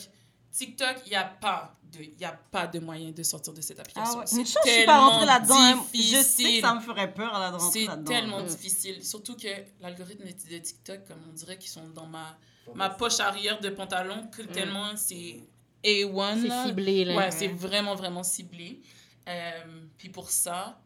[0.51, 3.61] TikTok, il n'y a pas de, il y a pas de moyen de sortir de
[3.61, 4.13] cette application.
[4.15, 4.25] Ah ouais.
[4.27, 5.55] C'est Une chose, je suis pas rentrée tellement là-dedans.
[5.81, 5.85] hein.
[5.93, 8.11] Je sais que ça me ferait peur là, de rentrer C'est là-dedans.
[8.11, 8.47] tellement Mm.
[8.47, 9.05] difficile.
[9.05, 9.47] Surtout que
[9.81, 12.37] l'algorithme de de TikTok, comme on dirait qu'ils sont dans ma,
[12.75, 15.43] ma poche arrière de pantalon, que tellement c'est
[15.83, 16.41] A1.
[16.41, 17.15] C'est ciblé, là.
[17.15, 18.81] Ouais, c'est vraiment, vraiment ciblé.
[19.27, 20.81] Euh, puis pour ça,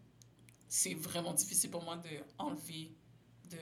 [0.68, 2.92] c'est vraiment difficile pour moi de enlever,
[3.50, 3.58] de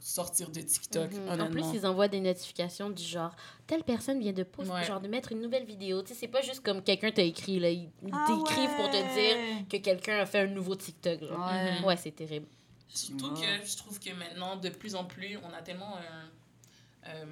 [0.00, 1.28] sortir de TikTok, Mhm.
[1.28, 1.50] En honnêtement.
[1.70, 3.34] plus, ils envoient des notifications du genre
[3.66, 4.84] telle personne vient de poster, Ouais.
[4.84, 6.02] genre de mettre une nouvelle vidéo.
[6.02, 7.70] Tu sais, c'est pas juste comme quelqu'un t'a écrit, là.
[7.70, 11.46] Ils Ah t'écrivent pour te dire que quelqu'un a fait un nouveau TikTok, genre.
[11.50, 11.84] Ouais.
[11.84, 12.46] Ouais, c'est terrible.
[12.88, 16.26] Surtout que je trouve que maintenant, de plus en plus, on a tellement euh,
[17.08, 17.24] euh,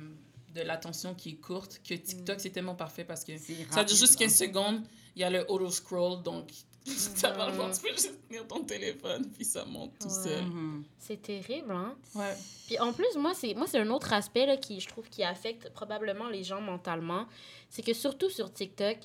[0.54, 4.14] de l'attention qui est courte que TikTok, c'est tellement parfait parce que ça dure juste
[4.14, 4.82] rapide, 15 secondes,
[5.16, 6.48] il y a le auto-scroll, donc
[6.84, 7.70] ça va le Mhm.
[7.74, 10.12] tu peux juste tenir ton téléphone, puis ça monte tout Ouais.
[10.28, 10.44] seul.
[10.44, 10.84] Mhm.
[10.98, 11.94] C'est terrible, hein?
[12.14, 12.34] Ouais.
[12.66, 15.22] Puis en plus, moi, c'est moi c'est un autre aspect là, qui, je trouve, qui
[15.22, 17.26] affecte probablement les gens mentalement.
[17.68, 18.96] C'est que surtout sur TikTok,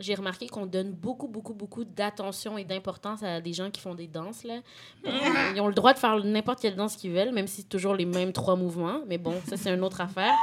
[0.00, 3.94] j'ai remarqué qu'on donne beaucoup, beaucoup, beaucoup d'attention et d'importance à des gens qui font
[3.96, 4.44] des danses.
[4.44, 4.60] Là.
[5.04, 7.94] Ils ont le droit de faire n'importe quelle danse qu'ils veulent, même si c'est toujours
[7.94, 9.00] les mêmes trois mouvements.
[9.08, 10.34] Mais bon, ça, c'est une autre affaire.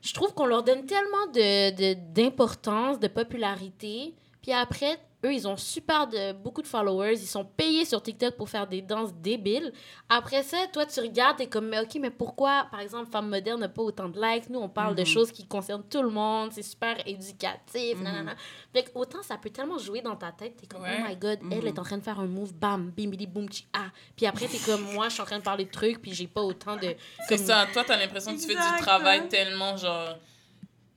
[0.00, 4.14] Je trouve qu'on leur donne tellement de- de- d'importance, de, popularité.
[4.40, 7.14] Puis après, eux, ils ont super de, beaucoup de followers.
[7.14, 9.72] Ils sont payés sur TikTok pour faire des danses débiles.
[10.08, 13.60] Après ça, toi, tu regardes, t'es comme, mais OK, mais pourquoi, par exemple, Femme moderne
[13.60, 14.48] n'a pas autant de likes?
[14.48, 15.06] Nous, on parle de Mhm.
[15.06, 16.50] choses qui concernent tout le monde.
[16.52, 17.96] C'est super éducatif.
[17.96, 18.02] Mhm.
[18.04, 18.34] nanana.
[18.72, 20.56] Fait que autant ça peut tellement jouer dans ta tête.
[20.56, 21.00] T'es comme, Ouais.
[21.04, 21.66] oh my God, elle Mhm.
[21.66, 23.86] est en train de faire un move, bam, bim, bidi, boum, chi, ah.
[24.16, 26.26] Puis après, t'es comme, moi, je suis en train de parler de trucs, puis j'ai
[26.28, 26.94] pas autant de...
[27.28, 30.16] C'est comme- ça, toi, t'as l'impression que tu fais du travail tellement, genre,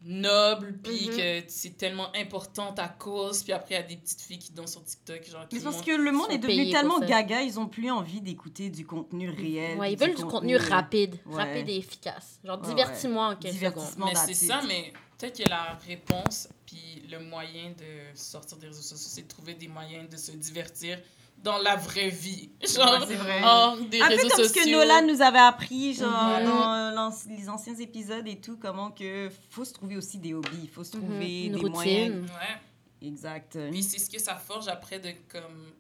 [0.04, 1.18] noble, puis Mhm.
[1.18, 4.52] que c'est tellement important ta cause, puis après, il y a des petites filles qui
[4.52, 7.60] dansent sur TikTok, genre, qui Mais parce que le monde est devenu tellement gaga, ils
[7.60, 9.78] ont plus envie d'écouter du contenu réel.
[9.78, 11.44] Ouais, ils veulent du contenu rapide, Ouais.
[11.44, 12.40] rapide et efficace.
[12.44, 13.86] Genre, Ouais, divertis-moi en 15 secondes.
[14.00, 18.82] Mais c'est ça, mais peut-être que la réponse, puis le moyen de sortir des réseaux
[18.82, 21.00] sociaux, c'est de trouver des moyens de se divertir
[21.44, 22.50] dans la vraie vie.
[22.62, 23.42] Genre, Ouais, c'est vrai.
[23.44, 24.62] hors des Un peu réseaux comme sociaux.
[24.62, 26.46] ce que Nolan nous avait appris genre, Mhm.
[26.46, 30.60] dans euh, les anciens épisodes et tout, comment que faut se trouver aussi des hobbies,
[30.64, 31.04] il faut se Mhm.
[31.04, 31.74] trouver Une des routine.
[31.74, 32.30] moyens.
[32.32, 33.08] Ouais.
[33.08, 33.58] Exact.
[33.72, 35.72] Puis c'est ce que ça forge après de comme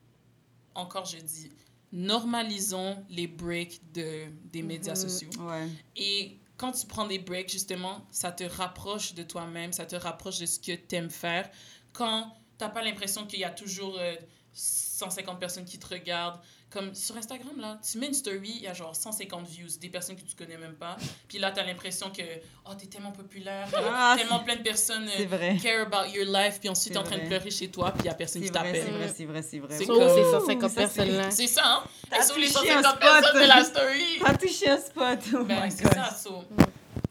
[0.73, 1.51] encore je dis
[1.93, 4.99] normalisons les breaks de des médias Mhm.
[4.99, 5.67] sociaux Ouais.
[5.95, 10.39] et quand tu prends des breaks justement ça te rapproche de toi-même ça te rapproche
[10.39, 11.49] de ce que tu aimes faire
[11.93, 14.15] quand t'as pas l'impression qu'il y a toujours euh,
[14.53, 16.39] 150 personnes qui te regardent
[16.69, 19.89] comme sur Instagram là tu mets une story il y a genre 150 views des
[19.89, 20.95] personnes que tu connais même pas
[21.27, 22.21] puis là t'as l'impression que
[22.65, 25.57] oh t'es tellement populaire Ah, tellement plein de personnes euh, vrai.
[25.61, 28.05] care about your life, puis ensuite t'es en train de pleurer chez toi, puis il
[28.05, 28.93] y a personne qui vrai, c'est t'appelle.
[28.93, 29.77] vrai, c'est vrai, c'est vrai.
[29.77, 31.31] C'est comme- ces Ouh, 150 ça, c'est- personnes-là.
[31.31, 31.83] C'est ça, hein?
[32.19, 32.99] Et sur les touché un 150 spot.
[33.21, 34.19] personnes de la story.
[34.23, 35.19] T'as touché un spot.
[35.35, 36.43] Oh Ben, c'est ça, so,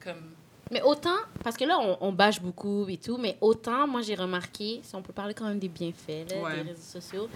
[0.03, 0.34] comme...
[0.70, 4.14] Mais autant, parce que là, on, on bâche beaucoup et tout, mais autant, moi, j'ai
[4.14, 6.54] remarqué, si on peut parler quand même des bienfaits là, Ouais.
[6.62, 7.28] des réseaux sociaux,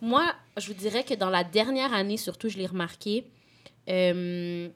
[0.00, 3.24] moi, je vous dirais que dans la dernière année, surtout, je l'ai remarqué,
[3.88, 4.68] euh,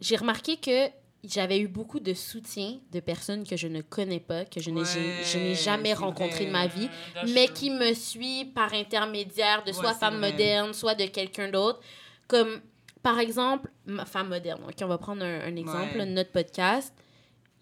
[0.00, 0.88] j'ai remarqué que
[1.24, 4.82] j'avais eu beaucoup de soutien de personnes que je ne connais pas, que je n'ai
[4.82, 6.60] Ouais, jamais c'est rencontrées de vrai.
[6.60, 6.88] ma vie,
[7.32, 10.30] mais qui me suit par intermédiaire de Ouais, soit femme vrai.
[10.32, 11.80] moderne, soit de quelqu'un d'autre.
[12.26, 12.60] Comme,
[13.02, 14.62] par exemple, ma femme moderne.
[14.68, 16.06] OK, on va prendre un, un exemple, Ouais.
[16.06, 16.94] notre podcast.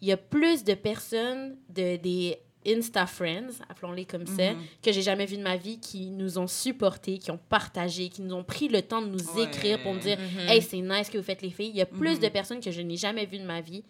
[0.02, 4.60] Il y a plus de personnes, de, des Insta Friends, appelons-les comme ça, Mhm.
[4.82, 8.20] que j'ai jamais vu de ma vie, qui nous ont supportés, qui ont partagé, qui
[8.22, 9.44] nous ont pris le temps de nous Ouais.
[9.44, 10.48] écrire pour me dire Mhm.
[10.48, 11.70] Hey, c'est nice que vous faites les filles.
[11.70, 12.20] Il y a plus Mhm.
[12.22, 13.82] de personnes que je n'ai jamais vues de ma vie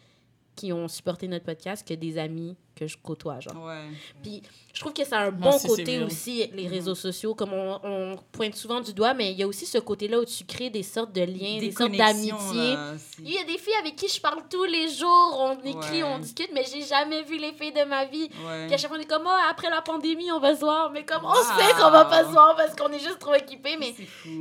[0.54, 3.62] qui ont supporté notre podcast que des amis que je côtoie, genre.
[3.66, 3.84] Ouais.
[4.22, 6.70] Puis je trouve que ça a un bon côté aussi, les Mhm.
[6.72, 9.76] réseaux sociaux, comme on, on pointe souvent du doigt, mais il y a aussi ce
[9.78, 13.58] côté-là où tu crées des sortes de liens, des, sortes c'est- Il y a des
[13.58, 16.08] filles avec qui je parle tous les jours, on écrit, Ouais.
[16.14, 18.30] on discute, mais j'ai jamais vu les filles de ma vie.
[18.46, 18.64] Ouais.
[18.66, 20.90] Puis à chaque fois, on est comme, oh, après la pandémie, on va se voir.
[20.90, 21.34] Mais comme, on Wow.
[21.34, 23.76] sait qu'on va pas se voir parce qu'on est juste trop équipés.
[23.78, 23.94] Mais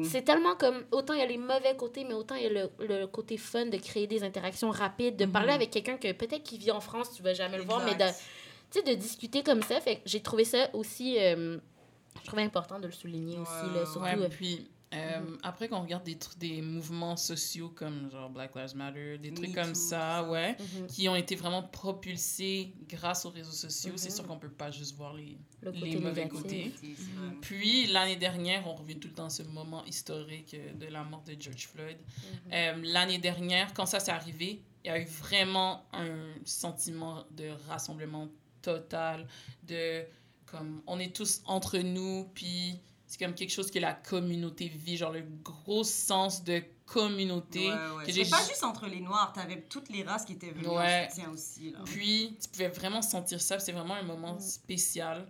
[0.06, 2.50] C'est tellement comme, autant il y a les mauvais côtés, mais autant il y a
[2.50, 5.56] le, le côté fun de créer des interactions rapides, de parler Mhm.
[5.56, 8.06] avec quelqu'un que peut-être qui vit en France, tu vas jamais le voir, mais de.
[8.72, 9.80] Tu sais, de discuter comme ça.
[9.82, 11.58] Fait que j'ai trouvé ça aussi, euh,
[12.22, 14.00] je trouvais important de le souligner Ouais, aussi, là, surtout.
[14.02, 18.76] Ouais, euh, puis euh, après qu'on regarde des, des mouvements sociaux comme genre Black Lives
[18.76, 20.30] Matter, des trucs Me comme Too, ça, ça.
[20.30, 24.16] ouais, mhm, qui ont été vraiment propulsés grâce aux réseaux sociaux, c'est Mhm.
[24.16, 26.42] sûr qu'on peut pas juste voir les, le les côté mauvais négatif.
[26.42, 26.74] côtés.
[27.42, 31.04] Puis l'année dernière, on revient tout le temps à ce moment historique euh, de la
[31.04, 31.98] mort de George Floyd.
[31.98, 32.52] Mhm.
[32.54, 37.50] Euh, l'année dernière, quand ça s'est arrivé, il y a eu vraiment un sentiment de
[37.68, 38.28] rassemblement
[38.62, 39.28] total,
[39.64, 40.04] de
[40.46, 44.98] comme on est tous entre nous, puis c'est comme quelque chose que la communauté vit,
[44.98, 47.68] genre le gros sens de communauté.
[47.70, 47.76] Ouais,
[48.08, 48.30] ouais.
[48.30, 51.06] pas juste entre les Noirs, t'avais toutes les races qui étaient venues Ouais.
[51.06, 51.72] en soutien aussi.
[51.72, 51.80] Là.
[51.86, 53.60] Puis, tu pouvais vraiment sentir ça.
[53.60, 54.40] C'est vraiment un moment Mm.
[54.40, 55.28] spécial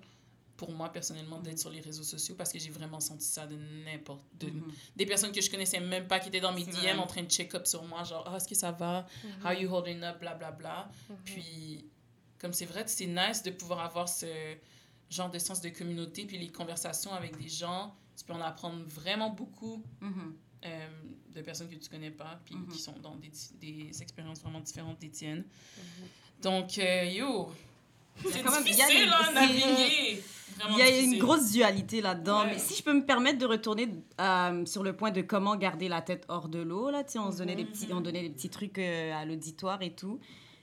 [0.55, 3.55] pour moi, personnellement, d'être sur les réseaux sociaux parce que j'ai vraiment senti ça de
[3.85, 4.21] n'importe...
[4.39, 4.71] de Mhm.
[4.95, 6.91] Des personnes que je connaissais même pas qui étaient dans mes DM vrai.
[6.97, 9.05] en train de check-up sur moi, genre, ah, est-ce que ça va?
[9.45, 10.19] How you holding up?
[10.19, 10.89] Bla, bla, bla.
[11.25, 11.85] Puis,
[12.39, 14.25] comme c'est vrai, c'est nice de pouvoir avoir ce
[15.09, 18.83] genre de sens de communauté, puis les conversations avec des gens, tu peux en apprendre
[18.87, 20.35] vraiment beaucoup Mhm.
[20.65, 20.87] euh,
[21.35, 22.67] de personnes que tu connais pas, puis Mhm.
[22.67, 23.31] qui sont dans des,
[23.61, 25.45] des expériences vraiment différentes des tiennes.
[26.41, 27.49] Donc, euh, yo,
[28.21, 30.23] Il y a c'est quand même- il y a difficile des- à c'est- naviguer.
[30.57, 31.13] Vraiment Il y a difficile.
[31.13, 32.41] une grosse dualité là-dedans.
[32.43, 32.47] Ouais.
[32.51, 33.87] Mais si je peux me permettre de retourner
[34.19, 37.19] euh, sur le point de comment garder la tête hors de l'eau, là, tu sais,
[37.19, 40.19] on se donnait des petits, on donnait des petits trucs euh, à l'auditoire et tout.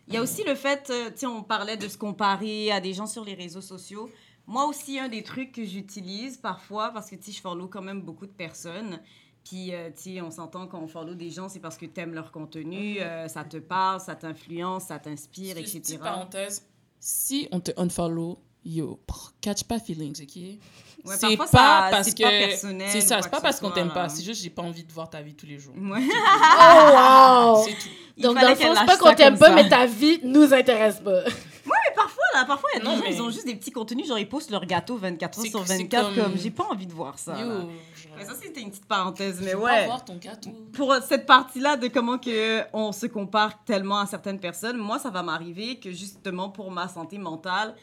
[0.08, 2.80] Il y a aussi le fait, euh, tu sais, on parlait de se comparer à
[2.80, 4.08] des gens sur les réseaux sociaux.
[4.46, 7.82] Moi aussi, un des trucs que j'utilise parfois, parce que, tu sais, je follow quand
[7.82, 9.00] même beaucoup de personnes.
[9.44, 12.00] Puis, euh, tu sais, on s'entend quand on follow des gens, c'est parce que tu
[12.00, 15.80] aimes leur contenu, euh, ça te parle, ça t'influence, ça t'inspire, etc.
[15.80, 16.66] Petite parenthèse,
[17.00, 19.00] si on te unfollow, yo,
[19.40, 20.58] catch pas feelings, ok?
[21.06, 23.42] Ouais, c'est parfois, pas ça- parce c'est que pas personnel c'est ça, c'est pas ce
[23.42, 23.94] parce qu'on t'aime là.
[23.94, 25.74] pas, c'est juste j'ai pas envie de voir ta vie tous les jours.
[25.76, 26.00] Ouais.
[26.58, 27.64] Oh, wow!
[27.64, 27.88] C'est tout.
[28.16, 29.54] Il Donc, dans le fond, c'est pas qu'on t'aime pas, ça.
[29.54, 31.20] mais ta vie nous intéresse pas.
[31.64, 34.06] Voilà, parfois, il y a des Non, gens, mais- ils ont juste des petits contenus,
[34.08, 36.86] genre ils postent leur gâteau 24 heures sur c'est 24, comme, comme- j'ai pas envie
[36.86, 37.38] de voir ça.
[37.38, 37.64] Yo, là.
[38.16, 39.80] Mais ça, c'était une petite parenthèse, mais ouais.
[39.80, 40.50] pas voir ton gâteau.
[40.72, 45.10] Pour cette partie-là de comment que on se compare tellement à certaines personnes, moi, ça
[45.10, 47.74] va m'arriver que justement pour ma santé mentale,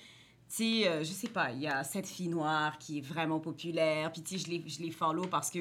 [0.56, 3.40] tu sais, euh, je sais pas, il y a cette fille noire qui est vraiment
[3.40, 5.60] populaire, puis tu je les, je les follow parce que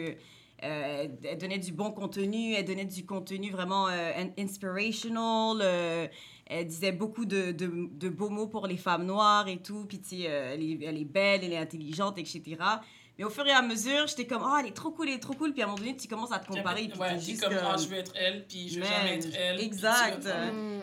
[0.64, 5.62] euh, elle- donnait du bon contenu, elle donnait du contenu vraiment euh, in- inspirational,
[6.46, 10.62] elle disait beaucoup de, de, beaux mots pour les femmes noires et tout, puis elle
[10.62, 12.42] est belle, elle est intelligente, etc.
[13.22, 15.18] Mais au fur et à mesure, j'étais comme, oh, elle est trop cool, elle est
[15.20, 17.40] trop cool, puis à un moment donné, tu commences à te comparer, puis ouais, juste
[17.40, 19.60] comme, comme- je veux être elle, puis je veux jamais être elle.
[19.60, 20.26] exact.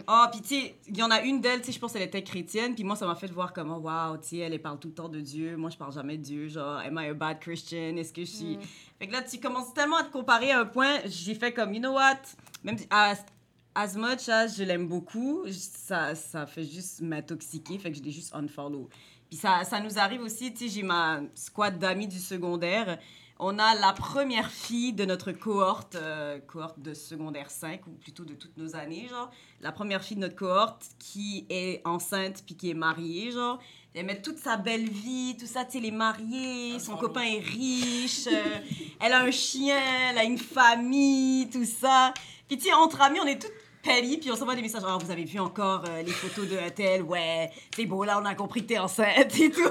[0.07, 2.01] Oh, puis tu sais, il y en a une d'elles, tu sais, je pense qu'elle
[2.03, 4.61] était chrétienne, puis moi, ça m'a fait voir comme, oh, wow, tu sais, elle, elle
[4.61, 5.57] parle tout le temps de Dieu.
[5.57, 6.47] Moi, je parle jamais de Dieu.
[6.47, 7.97] Genre, am I a bad Christian?
[7.97, 8.55] Est-ce que je suis.
[8.55, 8.61] Mm.
[8.99, 11.73] Fait que là, tu commences tellement à te comparer à un point, j'ai fait comme,
[11.73, 12.19] you know what?
[12.63, 17.97] Même si- as, much as je l'aime beaucoup, ça, ça fait juste m'intoxiquer, fait que
[17.97, 18.89] je l'ai juste unfollow.
[19.29, 22.97] Puis ça, ça nous arrive aussi, tu sais, j'ai ma squad d'amis du secondaire.
[23.41, 28.25] On a la première fille de notre cohorte, euh, cohorte de secondaire 5, ou plutôt
[28.25, 29.31] de toutes nos années, genre.
[29.61, 33.59] La première fille de notre cohorte qui est enceinte puis qui est mariée, genre.
[33.93, 36.97] Elle met toute sa belle vie, tout ça, tu sais, elle est mariée, Ah, son
[36.97, 38.57] copain est riche, euh,
[38.99, 39.79] elle a un chien,
[40.11, 42.13] elle a une famille, tout ça.
[42.47, 43.51] Puis tu sais, entre amis, on est toutes
[43.83, 44.81] petty, puis on s'envoie des messages.
[44.87, 47.01] Ah, vous avez vu encore euh, les photos de tel?
[47.03, 49.61] Ouais, c'est beau, là, on a compris que t'es enceinte et tout.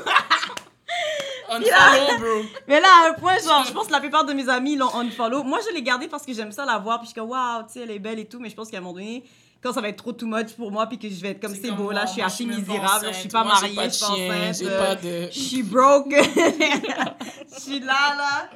[1.51, 2.49] Unfollow, bro.
[2.67, 4.95] Mais là, à un point, genre, je pense que la plupart de mes amis l'ont
[4.95, 5.43] unfollow.
[5.45, 7.63] Moi, je l'ai gardé parce que j'aime ça la voir, puis je suis comme, waouh,
[7.63, 9.25] tu sais, elle est belle et tout, mais je pense qu'à un moment donné,
[9.63, 11.55] quand ça va être trop too much pour moi, puis que je vais être comme,
[11.55, 14.05] C'est beau, là, je suis pas misérable, je suis pas Moi, mariée, pas je suis
[14.05, 14.63] enceinte.
[14.63, 16.15] euh, pas de- Je suis broke.
[17.51, 18.51] Je suis là, là.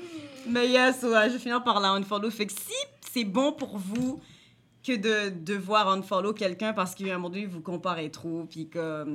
[0.47, 2.31] Mais yes, ouais, je vais finir par la unfollow.
[2.31, 2.75] Fait que si
[3.13, 4.21] c'est bon pour vous
[4.85, 9.07] que de devoir unfollow quelqu'un parce qu'à un moment donné, vous comparez trop, puis que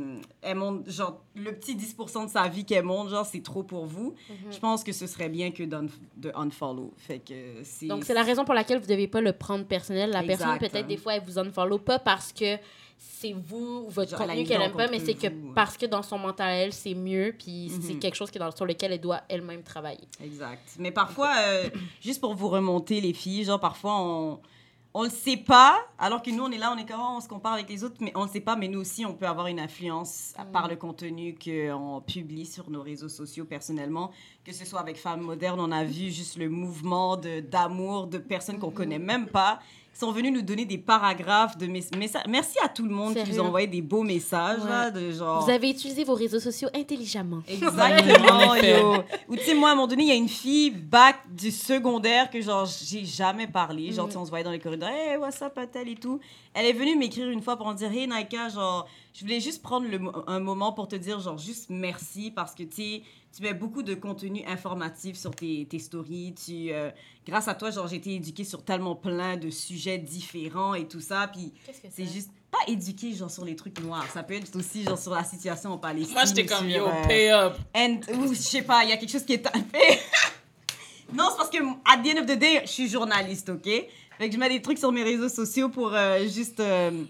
[0.42, 3.86] elle monte, genre, le petit 10% de sa vie qu'elle monte, genre, c'est trop pour
[3.86, 4.52] vous, Mhm.
[4.54, 6.94] je pense que ce serait bien que de unfollow.
[6.98, 7.88] Fait que c'est...
[7.88, 10.10] Donc, c'est la raison pour laquelle vous devez pas le prendre personnel.
[10.12, 12.58] La personne, peut-être, des fois, elle vous unfollow pas parce que
[12.98, 16.18] c'est vous, votre Genre, contenu qu'elle aime pas, mais c'est que parce que dans son
[16.18, 18.00] mental, elle, c'est mieux, puis c'est Mhm.
[18.00, 20.08] quelque chose qui est dans, sur lequel elle doit elle-même travailler.
[20.24, 20.64] Exact.
[20.80, 21.70] Mais parfois, euh,
[22.02, 24.40] juste pour vous remonter, les filles, genre, parfois, on...
[25.00, 27.20] On le sait pas, alors que nous, on est là, on est comme, oh, on
[27.20, 29.28] se compare avec les autres, mais on le sait pas, mais nous aussi, on peut
[29.28, 34.10] avoir une influence à- par le contenu qu'on publie sur nos réseaux sociaux personnellement,
[34.44, 38.58] que ce soit avec Femmes Modernes, on a vu juste le mouvement d'amour de, personnes
[38.58, 39.60] qu'on connaît même pas,
[39.98, 42.24] sont venus nous donner des paragraphes de mes- messages.
[42.28, 44.70] Merci à tout le monde qui nous a envoyé des beaux messages, Ouais.
[44.70, 45.44] là, de genre...
[45.44, 47.42] Vous avez utilisé vos réseaux sociaux intelligemment.
[47.48, 49.04] Exactement, En yo.
[49.30, 51.52] Ou tu sais, moi, à un moment donné, il y a une fille bac du
[51.52, 53.92] secondaire que, genre, j'ai jamais parlé.
[53.92, 55.88] Genre, on se voyait dans les corridors, hey, what's up, Patel?
[55.90, 56.20] et tout.
[56.54, 59.62] Elle est venue m'écrire une fois pour me dire, hey, Naika, genre, je voulais juste
[59.62, 63.02] prendre le un moment pour te dire, genre, juste merci parce que, tu sais,
[63.36, 66.34] tu mets beaucoup de contenu informatif sur tes, tes stories.
[66.34, 66.90] Tu, euh,
[67.26, 71.02] grâce à toi, genre, j'ai été éduquée sur tellement plein de sujets différents et tout
[71.02, 71.28] ça.
[71.28, 74.08] Puis, Qu'est-ce que c'est juste pas éduquée, genre, sur les trucs noirs.
[74.14, 76.14] Ça peut être aussi, genre, sur la situation en Palestine.
[76.14, 77.58] Moi, j'étais comme, yo, euh, pay up.
[77.76, 80.00] And, ou je sais pas, il y a quelque chose qui est fait.
[81.14, 83.70] non, c'est parce que, at the end of the day, je suis journaliste, OK?
[84.18, 87.04] Fait que je mets des trucs sur mes réseaux sociaux pour euh, juste euh,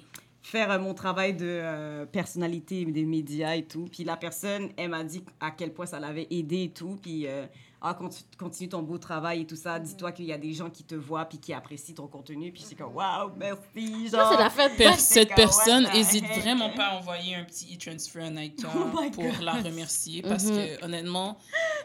[0.49, 3.85] faire euh, mon travail de euh, personnalité des médias et tout.
[3.91, 6.97] Puis la personne, elle m'a dit à quel point ça l'avait aidé et tout.
[7.01, 7.45] Puis euh,
[7.81, 9.77] ah, conti- continue ton beau travail et tout ça.
[9.77, 12.51] Dis-toi qu'il y a des gens qui te voient puis qui apprécient ton contenu.
[12.51, 14.09] Puis suis comme, waouh, merci.
[14.09, 14.75] Ça, c'est la fête.
[14.77, 16.41] Per- c'est cette personne what the hésite heck?
[16.41, 19.41] vraiment pas à envoyer un petit e-transfer à Naika Oh pour God.
[19.41, 20.55] la remercier parce Mhm.
[20.55, 21.37] que honnêtement,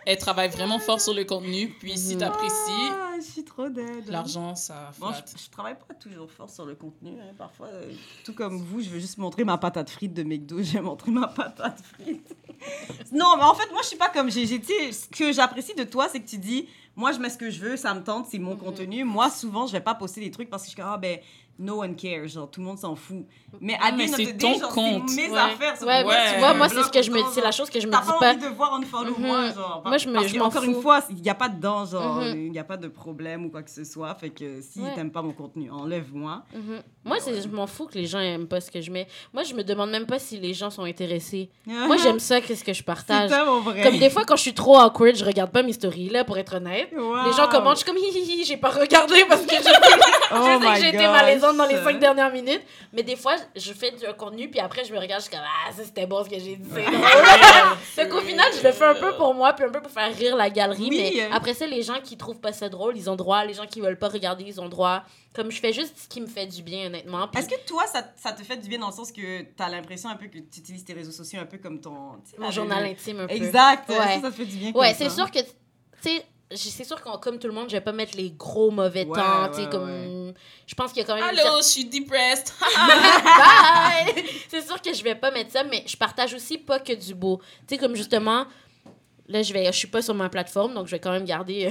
[0.07, 1.69] elle travaille vraiment fort sur le contenu.
[1.81, 4.09] Puis si t'apprécies, Ah, je suis trop dead.
[4.09, 7.13] l'argent ça Bon, je, je travaille pas toujours fort sur le contenu.
[7.21, 7.33] hein.
[7.39, 7.93] Parfois, euh,
[8.25, 10.59] tout comme vous, je veux juste montrer ma patate frite de McDo.
[10.63, 12.35] Je vais montrer ma patate frite.
[13.13, 14.47] non, mais en fait, moi, je suis pas comme j'ai.
[14.47, 17.31] j'ai- tu sais, Ce que j'apprécie de toi, c'est que tu dis, moi, je mets
[17.31, 19.03] ce que je veux, ça me tente, c'est mon contenu.
[19.05, 21.19] Moi, souvent, je vais pas poster des trucs parce que je suis comme, ah, ben,
[21.59, 22.27] no one cares.
[22.29, 23.25] Genre, tout le monde s'en fout.
[23.61, 25.11] Mais à mais c'est ton genre, compte.
[25.15, 25.39] mes Ouais.
[25.39, 25.75] affaires.
[25.79, 27.51] c'est Ouais, ouais, tu vois, tu moi, me c'est ce que je me c'est la
[27.53, 28.31] chose que je me T'as dis pas pas.
[28.35, 29.83] envie de voir un follow moi, genre.
[29.85, 30.71] Moi, je me- parce je encore fous.
[30.71, 32.47] une fois, il n'y a pas de dents, genre, Mhm.
[32.47, 34.15] il n'y a pas de problème ou quoi que ce soit.
[34.15, 34.95] Fait que si Ouais.
[34.95, 36.43] t'aimes pas mon contenu, enlève-moi.
[36.55, 36.83] Mhm.
[37.05, 39.07] Moi, je m'en fous que les gens aiment pas ce que je mets.
[39.35, 41.51] Moi, je me demande même pas si les gens sont intéressés.
[41.67, 43.31] Moi, j'aime ça, qu'est-ce que je C'est partage.
[43.31, 43.83] tellement vrai.
[43.83, 46.39] Comme des fois, quand je suis trop awkward, je regarde pas mes stories, là, pour
[46.39, 46.89] être honnête.
[46.97, 47.27] Wow.
[47.27, 49.63] Les gens commentent, je suis comme, hi, hi, hi, j'ai pas regardé parce que j'ai
[50.35, 50.59] Oh
[51.57, 52.63] dans les cinq dernières minutes.
[52.93, 55.45] Mais des fois, je fais du contenu, puis après, je me regarde, je suis comme,
[55.45, 56.69] ah, ça c'était bon ce que j'ai dit.
[57.95, 60.15] fait qu'au final, je le fais un peu pour moi, puis un peu pour faire
[60.15, 60.89] rire la galerie.
[60.91, 61.13] Oui.
[61.15, 63.45] Mais après ça, les gens qui trouvent pas ça drôle, ils ont droit.
[63.45, 65.03] Les gens qui veulent pas regarder, ils ont droit.
[65.35, 67.27] Comme je fais juste ce qui me fait du bien, honnêtement.
[67.29, 69.71] puis- Est-ce que toi, ça, ça te fait du bien dans le sens que t'as
[69.71, 72.17] l'impression un peu que tu utilises tes réseaux sociaux un peu comme ton...
[72.31, 73.35] tu Mon journal intime un peu.
[73.35, 73.89] Exact.
[73.89, 73.97] Ouais.
[73.97, 75.47] Ça, ça te fait du bien Ouais, c'est sûr que, tu
[76.03, 76.25] sais,
[76.57, 79.19] c'est sûr que comme tout le monde, je vais pas mettre les gros mauvais Ouais,
[79.19, 80.33] temps, ouais, comme...
[80.67, 81.25] Je pense qu'il y a quand même...
[81.25, 82.53] Allô, je suis depressed.
[82.77, 84.25] Bye!
[84.49, 87.15] c'est sûr que je vais pas mettre ça, mais je partage aussi pas que du
[87.15, 87.41] beau.
[87.67, 88.47] Tu sais, comme justement,
[89.33, 91.67] là, je vais, je suis pas sur ma plateforme, donc je vais quand même garder
[91.67, 91.71] euh,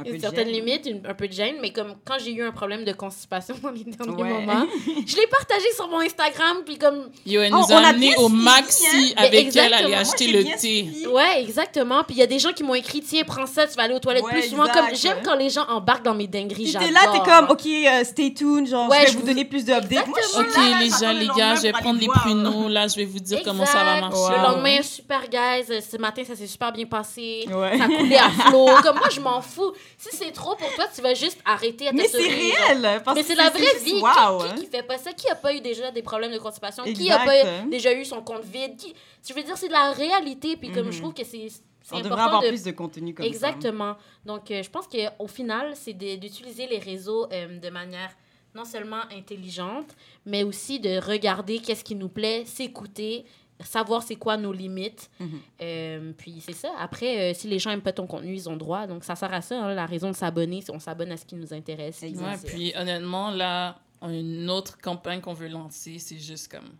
[0.00, 0.54] Un une de certaine gêne.
[0.54, 3.54] limite, une- un peu de gêne, mais comme quand j'ai eu un problème de constipation
[3.62, 4.28] dans les derniers Ouais.
[4.46, 4.66] moments,
[5.06, 8.14] je l'ai partagé sur mon Instagram, puis comme, Yo, elle Oh, nous on a amené
[8.16, 8.86] au suivi, maxi
[9.16, 9.24] hein.
[9.24, 10.58] Avec elle, aller Moi, acheter le thé.
[10.58, 11.06] suivi.
[11.06, 13.74] ouais, exactement, puis il y a des gens qui m'ont écrit, tiens, prends ça, tu
[13.74, 14.86] vas aller aux toilettes Ouais, plus souvent, exact.
[14.88, 18.04] comme, j'aime quand les gens embarquent dans mes dingueries, t'es là, t'es comme, OK, euh,
[18.04, 20.06] stay tuned, genre, Ouais, je vais je vous donner plus d'updates.
[20.06, 20.88] Moi, je suis Ok, là, les
[21.28, 22.68] gens, gars, je vais prendre les pruneaux.
[22.68, 24.36] Là, je vais vous dire comment ça va marcher.
[24.36, 25.80] Le lendemain, super, guys.
[25.82, 27.44] Ce matin, ça s'est super bien passé.
[27.48, 27.78] Ouais.
[27.78, 28.66] Ça coulait à flot.
[28.82, 29.72] Comme moi, je m'en fous.
[29.98, 33.02] Si c'est trop pour toi, tu vas juste arrêter à ta Mais c'est réel.
[33.04, 33.94] parce Mais c'est la vraie vie.
[33.94, 34.54] Qui- Wow, qui, hein.
[34.58, 35.12] qui fait pas ça?
[35.12, 36.84] Qui a pas eu déjà des problèmes de constipation?
[36.84, 38.76] Qui a pas déjà eu son compte vide?
[38.76, 38.94] Qui...
[39.26, 40.56] Je veux dire, c'est de la réalité.
[40.56, 40.92] Puis comme Mhm.
[40.92, 41.46] je trouve que c'est
[41.92, 42.48] On devrait avoir de...
[42.48, 43.28] plus de contenu comme ça.
[43.30, 43.96] Exactement.
[44.24, 48.10] Donc, euh, je pense qu'au final, c'est d'utiliser les réseaux euh, de manière
[48.54, 49.88] non seulement intelligente,
[50.24, 53.24] mais aussi de regarder qu'est-ce qui nous plaît, s'écouter,
[53.60, 55.10] savoir c'est quoi nos limites.
[55.20, 55.40] Mhm.
[55.62, 56.70] Euh, puis c'est ça.
[56.78, 58.86] Après, euh, si les gens aiment pas ton contenu, ils ont droit.
[58.86, 60.60] Donc, ça sert à ça, hein, la raison de s'abonner.
[60.60, 61.98] si On s'abonne à ce qui nous intéresse.
[61.98, 62.16] qui.
[62.16, 62.50] Ouais, attire.
[62.50, 66.70] puis honnêtement, là, une autre campagne qu'on veut lancer, c'est juste comme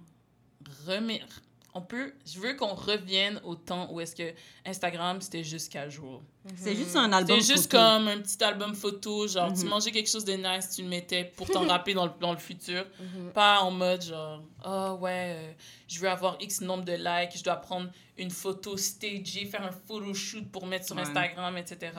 [0.86, 1.22] remet.
[1.76, 4.32] On peut, je veux qu'on revienne au temps où est-ce que
[4.64, 6.20] Instagram c'était juste casual.
[6.56, 7.40] C'est juste un album.
[7.40, 7.78] C'était juste photo.
[7.82, 9.68] comme un petit album photo, genre tu Mhm.
[9.70, 12.38] mangeais quelque chose de nice, tu le mettais pour t'en rappeler dans le, dans le
[12.38, 12.86] futur.
[13.00, 13.32] Mhm.
[13.32, 15.52] Pas en mode genre, oh ouais, euh,
[15.88, 19.72] je veux avoir X nombre de likes, je dois prendre une photo stagée, faire un
[19.72, 21.02] photoshoot pour mettre sur Ouais.
[21.02, 21.90] Instagram, etc.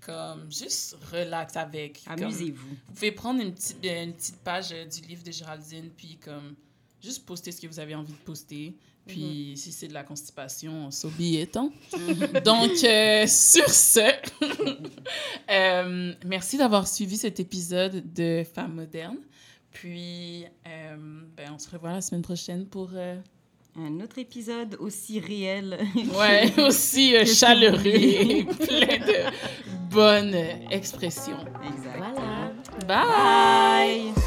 [0.00, 2.00] Comme juste relax avec.
[2.06, 2.68] Amusez-vous.
[2.88, 6.16] vous pouvez prendre une petite, euh, une petite page euh, du livre de Géraldine, puis
[6.24, 6.54] comme
[7.02, 8.74] juste poster ce que vous avez envie de poster.
[9.10, 11.70] Puis si c'est de la constipation, so be it, hein.
[12.44, 14.00] Donc, euh, sur ce,
[15.50, 19.18] euh, merci d'avoir suivi cet épisode de Femmes modernes.
[19.72, 20.96] Puis, euh,
[21.36, 22.90] ben, on se revoit la semaine prochaine pour,
[23.76, 25.78] Un autre épisode aussi réel.
[26.18, 30.34] ouais, aussi chaleureux et plein de bonnes
[30.70, 31.38] expressions.
[31.64, 31.98] exact.
[31.98, 32.52] Voilà.
[32.86, 34.12] Bye!
[34.12, 34.19] Bye.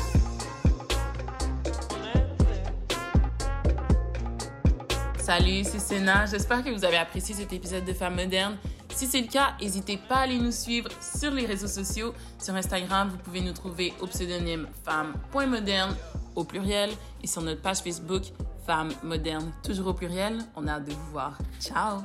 [5.24, 6.26] Salut, c'est Sénat.
[6.26, 8.58] J'espère que vous avez apprécié cet épisode de Femmes modernes.
[8.94, 12.14] Si c'est le cas, n'hésitez pas à aller nous suivre sur les réseaux sociaux.
[12.38, 15.96] Sur Instagram, vous pouvez nous trouver au pseudonyme femmes.moderne
[16.36, 16.90] au pluriel
[17.24, 18.24] et sur notre page Facebook
[18.66, 20.40] Femmes modernes toujours au pluriel.
[20.58, 21.38] On a hâte de vous voir.
[21.58, 22.02] Ciao!